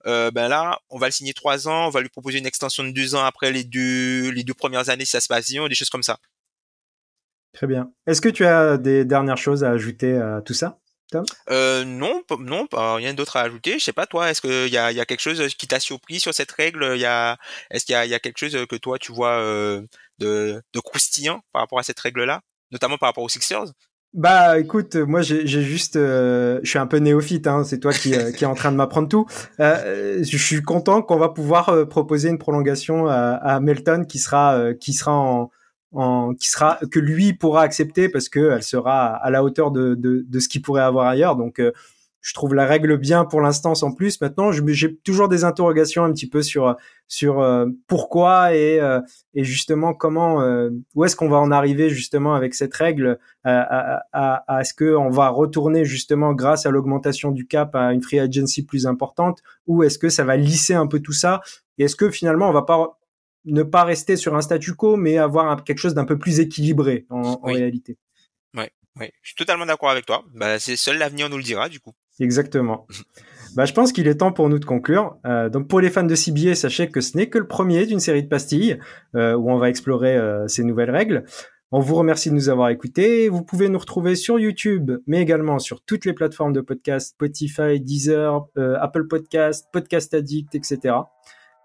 Euh, 0.06 0.32
ben 0.32 0.47
là, 0.47 0.80
on 0.89 0.97
va 0.97 1.08
le 1.08 1.12
signer 1.12 1.34
trois 1.34 1.67
ans, 1.67 1.88
on 1.88 1.89
va 1.89 2.02
lui 2.02 2.10
proposer 2.10 2.38
une 2.38 2.45
extension 2.45 2.84
de 2.84 2.91
deux 2.91 3.15
ans 3.15 3.26
après 3.26 3.52
les 3.52 3.63
deux 3.63 4.30
les 4.30 4.43
deux 4.43 4.54
premières 4.54 4.89
années 4.89 5.06
si 5.06 5.12
ça 5.12 5.21
se 5.21 5.28
passe 5.28 5.50
bien, 5.50 5.67
des 5.67 5.76
choses 5.76 5.89
comme 5.89 6.04
ça. 6.04 6.17
Très 7.54 7.67
bien. 7.67 7.91
Est-ce 8.06 8.21
que 8.21 8.30
tu 8.30 8.45
as 8.45 8.78
des 8.78 9.04
dernières 9.04 9.38
choses 9.38 9.63
à 9.63 9.71
ajouter 9.71 10.15
à 10.15 10.41
tout 10.45 10.54
ça? 10.54 10.80
Euh, 11.50 11.84
non, 11.86 12.24
non, 12.39 12.67
rien 12.72 13.13
d'autre 13.13 13.38
à 13.38 13.41
ajouter. 13.41 13.80
Je 13.80 13.84
sais 13.84 13.93
pas 13.93 14.06
toi, 14.06 14.30
est-ce 14.30 14.41
qu'il 14.41 14.74
y 14.74 14.78
a, 14.78 14.91
y 14.91 15.00
a 15.00 15.06
quelque 15.06 15.22
chose 15.22 15.56
qui 15.56 15.67
t'a 15.67 15.80
surpris 15.80 16.20
sur 16.20 16.34
cette 16.34 16.52
règle? 16.52 16.91
Il 16.96 17.02
y 17.02 17.06
a, 17.06 17.38
est-ce 17.72 17.86
qu'il 17.86 17.93
y 17.93 17.96
a, 17.96 18.06
y 18.06 18.13
a 18.13 18.20
quelque 18.20 18.39
chose 18.39 18.58
que 18.67 18.76
toi 18.76 18.98
tu 19.00 19.12
vois 19.12 19.39
euh, 19.39 19.82
de, 20.20 20.62
de 20.74 20.80
croustillant 20.80 21.41
par 21.54 21.62
rapport 21.62 21.80
à 21.80 21.84
cette 21.84 22.00
règle-là, 22.00 22.41
notamment 22.72 22.98
par 22.98 23.10
rapport 23.10 23.24
aux 23.24 23.30
Sixers? 23.30 23.72
Bah 24.13 24.58
écoute, 24.58 24.96
moi 24.96 25.22
j'ai 25.22 25.46
juste, 25.46 25.98
euh, 25.98 26.60
je 26.63 26.70
suis 26.70 26.80
un 26.80 26.88
peu 26.88 26.98
néophyte, 26.98 27.46
hein, 27.46 27.63
c'est 27.63 27.80
toi 27.80 27.91
qui, 27.91 28.15
euh, 28.15 28.32
qui 28.32 28.46
est 28.46 28.48
en 28.48 28.56
train 28.56 28.72
de 28.72 28.78
m'apprendre 28.78 29.10
tout. 29.10 29.28
Euh, 29.60 30.24
je 30.24 30.38
suis 30.38 30.63
content 30.63 31.02
qu'on 31.02 31.17
va 31.17 31.30
pouvoir 31.30 31.70
euh, 31.70 31.86
proposer 31.86 32.30
une 32.30 32.39
prolongation 32.39 33.08
à, 33.08 33.34
à 33.34 33.60
Melton 33.60 34.06
qui 34.06 34.17
sera 34.17 34.74
qui 34.80 34.93
sera 34.93 35.12
en, 35.12 35.52
en, 35.93 36.34
qui 36.34 36.50
sera 36.50 36.80
que 36.91 37.00
lui 37.00 37.34
pourra 37.34 37.62
accepter 37.62 38.10
parce 38.10 38.30
que 38.30 38.52
elle 38.52 38.63
sera 38.63 39.15
à 39.15 39.30
la 39.30 39.43
hauteur 39.43 39.71
de, 39.71 39.95
de, 39.95 40.26
de 40.28 40.39
ce 40.39 40.50
qu'il 40.50 40.62
pourrait 40.62 40.82
avoir 40.82 41.08
ailleurs. 41.08 41.36
Donc 41.36 41.60
euh, 41.60 41.71
je 42.19 42.34
trouve 42.34 42.54
la 42.56 42.65
règle 42.65 42.97
bien 42.97 43.23
pour 43.23 43.39
l'instant 43.39 43.73
sans 43.73 43.93
plus. 43.93 44.19
Maintenant, 44.19 44.52
j'ai 44.52 44.97
toujours 44.97 45.30
des 45.30 45.45
interrogations 45.45 46.04
un 46.04 46.12
petit 46.12 46.28
peu 46.28 46.41
sur 46.41 46.76
sur 47.08 47.39
euh, 47.39 47.67
pourquoi 47.88 48.54
et, 48.54 48.82
euh, 48.82 49.00
et 49.34 49.45
justement 49.45 49.93
comment 49.93 50.43
où 50.93 51.06
est-ce 51.06 51.15
qu'on 51.15 51.30
va 51.30 51.38
en 51.38 51.52
arriver 51.52 51.89
justement 51.89 52.36
avec 52.36 52.54
cette 52.54 52.73
règle 52.73 53.17
à, 53.45 54.02
à, 54.12 54.58
à, 54.58 54.63
ce 54.65 54.73
que 54.73 54.93
on 54.93 55.10
va 55.10 55.30
retourner 55.30 55.86
justement 55.86 56.34
grâce 56.34 56.65
à 56.65 56.69
l'augmentation 56.69 57.32
du 57.32 57.47
cap 57.47 57.76
à 57.76 57.93
une 57.93 58.02
free 58.02 58.19
agency 58.19 58.65
plus 58.65 58.88
importante 58.88 59.41
ou 59.65 59.84
est-ce 59.84 59.97
que 59.97 60.10
ça 60.10 60.26
va 60.26 60.36
lisser 60.36 60.73
un 60.73 60.88
peu 60.88 61.00
tout 61.00 61.13
ça? 61.13 61.39
Et 61.78 61.86
est-ce 61.86 61.95
que 61.95 62.10
finalement 62.10 62.50
on 62.50 62.54
va 62.54 62.63
pas 62.63 63.00
ne 63.48 63.64
pas 63.64 63.84
rester 63.84 64.16
sur 64.16 64.36
un 64.36 64.42
statu 64.42 64.74
quo, 64.74 64.98
mais 64.98 65.18
avoir 65.18 65.64
quelque 65.64 65.80
chose 65.80 65.94
d'un 65.94 66.06
peu 66.06 66.18
plus 66.18 66.40
équilibré 66.40 67.06
en, 67.10 67.40
réalité. 67.42 67.98
Ouais, 68.56 68.72
ouais, 69.00 69.12
je 69.22 69.30
suis 69.30 69.36
totalement 69.36 69.66
d'accord 69.66 69.90
avec 69.90 70.06
toi. 70.06 70.24
Bah, 70.34 70.60
c'est 70.60 70.76
seul 70.76 70.98
l'avenir 70.98 71.30
nous 71.30 71.38
le 71.38 71.44
dira, 71.44 71.70
du 71.70 71.80
coup. 71.80 71.94
Exactement. 72.20 72.88
bah, 73.56 73.66
je 73.66 73.74
pense 73.74 73.92
qu'il 73.92 74.08
est 74.08 74.16
temps 74.16 74.32
pour 74.32 74.50
nous 74.50 74.60
de 74.60 74.66
conclure. 74.66 75.18
Euh, 75.26 75.50
donc, 75.50 75.68
pour 75.68 75.80
les 75.80 75.90
fans 75.90 76.04
de 76.04 76.16
CBA, 76.16 76.56
sachez 76.56 76.90
que 76.90 77.02
ce 77.02 77.18
n'est 77.18 77.30
que 77.30 77.38
le 77.38 77.48
premier 77.48 77.86
d'une 77.86 78.00
série 78.00 78.24
de 78.24 78.28
pastilles 78.28 78.80
euh, 79.16 79.36
où 79.36 79.52
on 79.52 79.58
va 79.58 79.70
explorer 79.70 80.16
euh, 80.16 80.48
ces 80.48 80.64
nouvelles 80.64 80.92
règles. 80.92 81.26
On 81.72 81.82
vous 81.82 81.96
remercie 81.96 82.30
de 82.30 82.36
nous 82.36 82.48
avoir 82.48 82.70
écoutés. 82.70 83.28
Vous 83.28 83.44
pouvez 83.44 83.68
nous 83.68 83.80
retrouver 83.80 84.16
sur 84.16 84.40
YouTube, 84.40 84.92
mais 85.06 85.22
également 85.22 85.60
sur 85.60 85.82
toutes 85.82 86.06
les 86.06 86.14
plateformes 86.14 86.54
de 86.54 86.62
podcast, 86.62 87.10
Spotify, 87.10 87.82
Deezer, 87.82 88.48
Apple 88.56 89.06
Podcast, 89.08 89.68
Podcast 89.74 90.14
Addict, 90.14 90.56
etc. 90.56 90.96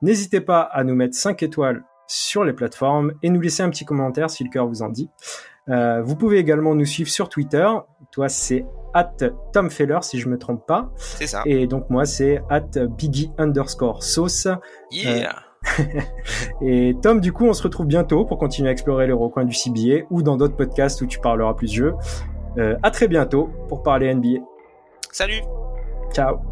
N'hésitez 0.03 0.41
pas 0.41 0.61
à 0.61 0.85
nous 0.85 0.95
mettre 0.95 1.17
5 1.17 1.43
étoiles 1.43 1.85
sur 2.07 2.45
les 2.45 2.53
plateformes 2.53 3.13
et 3.23 3.31
nous 3.31 3.41
laisser 3.41 3.63
un 3.63 3.71
petit 3.71 3.85
commentaire 3.85 4.29
si 4.31 4.45
le 4.45 4.51
cœur 4.51 4.67
vous 4.67 4.83
en 4.83 4.89
dit. 4.89 5.09
Euh, 5.69 6.03
vous 6.03 6.17
pouvez 6.17 6.39
également 6.39 6.75
nous 6.75 6.85
suivre 6.85 7.09
sur 7.09 7.29
Twitter. 7.29 7.67
Toi, 8.11 8.29
c'est 8.29 8.67
at 8.95 9.15
Tom 9.53 9.71
Feller, 9.71 9.99
si 10.03 10.19
je 10.19 10.29
me 10.29 10.37
trompe 10.37 10.67
pas. 10.67 10.91
C'est 10.97 11.27
ça. 11.27 11.43
Et 11.47 11.67
donc, 11.67 11.89
moi, 11.89 12.05
c'est 12.05 12.43
at 12.51 12.87
Biggie 12.99 13.31
underscore 13.39 14.03
sauce. 14.03 14.49
Yeah. 14.91 15.37
Euh, 15.79 15.83
et 16.63 16.97
Tom, 17.01 17.21
du 17.21 17.33
coup, 17.33 17.47
on 17.47 17.53
se 17.53 17.63
retrouve 17.63 17.87
bientôt 17.87 18.25
pour 18.25 18.39
continuer 18.39 18.69
à 18.69 18.73
explorer 18.73 19.07
les 19.07 19.13
recoins 19.13 19.45
du 19.45 19.55
CBA 19.55 20.07
ou 20.11 20.23
dans 20.23 20.37
d'autres 20.37 20.57
podcasts 20.57 21.01
où 21.01 21.07
tu 21.07 21.21
parleras 21.21 21.55
plus 21.55 21.73
jeu. 21.73 21.95
Euh, 22.59 22.77
à 22.83 22.91
très 22.91 23.09
bientôt 23.09 23.49
pour 23.69 23.83
parler 23.83 24.13
NBA. 24.13 24.41
Salut. 25.11 25.41
Ciao. 26.13 26.52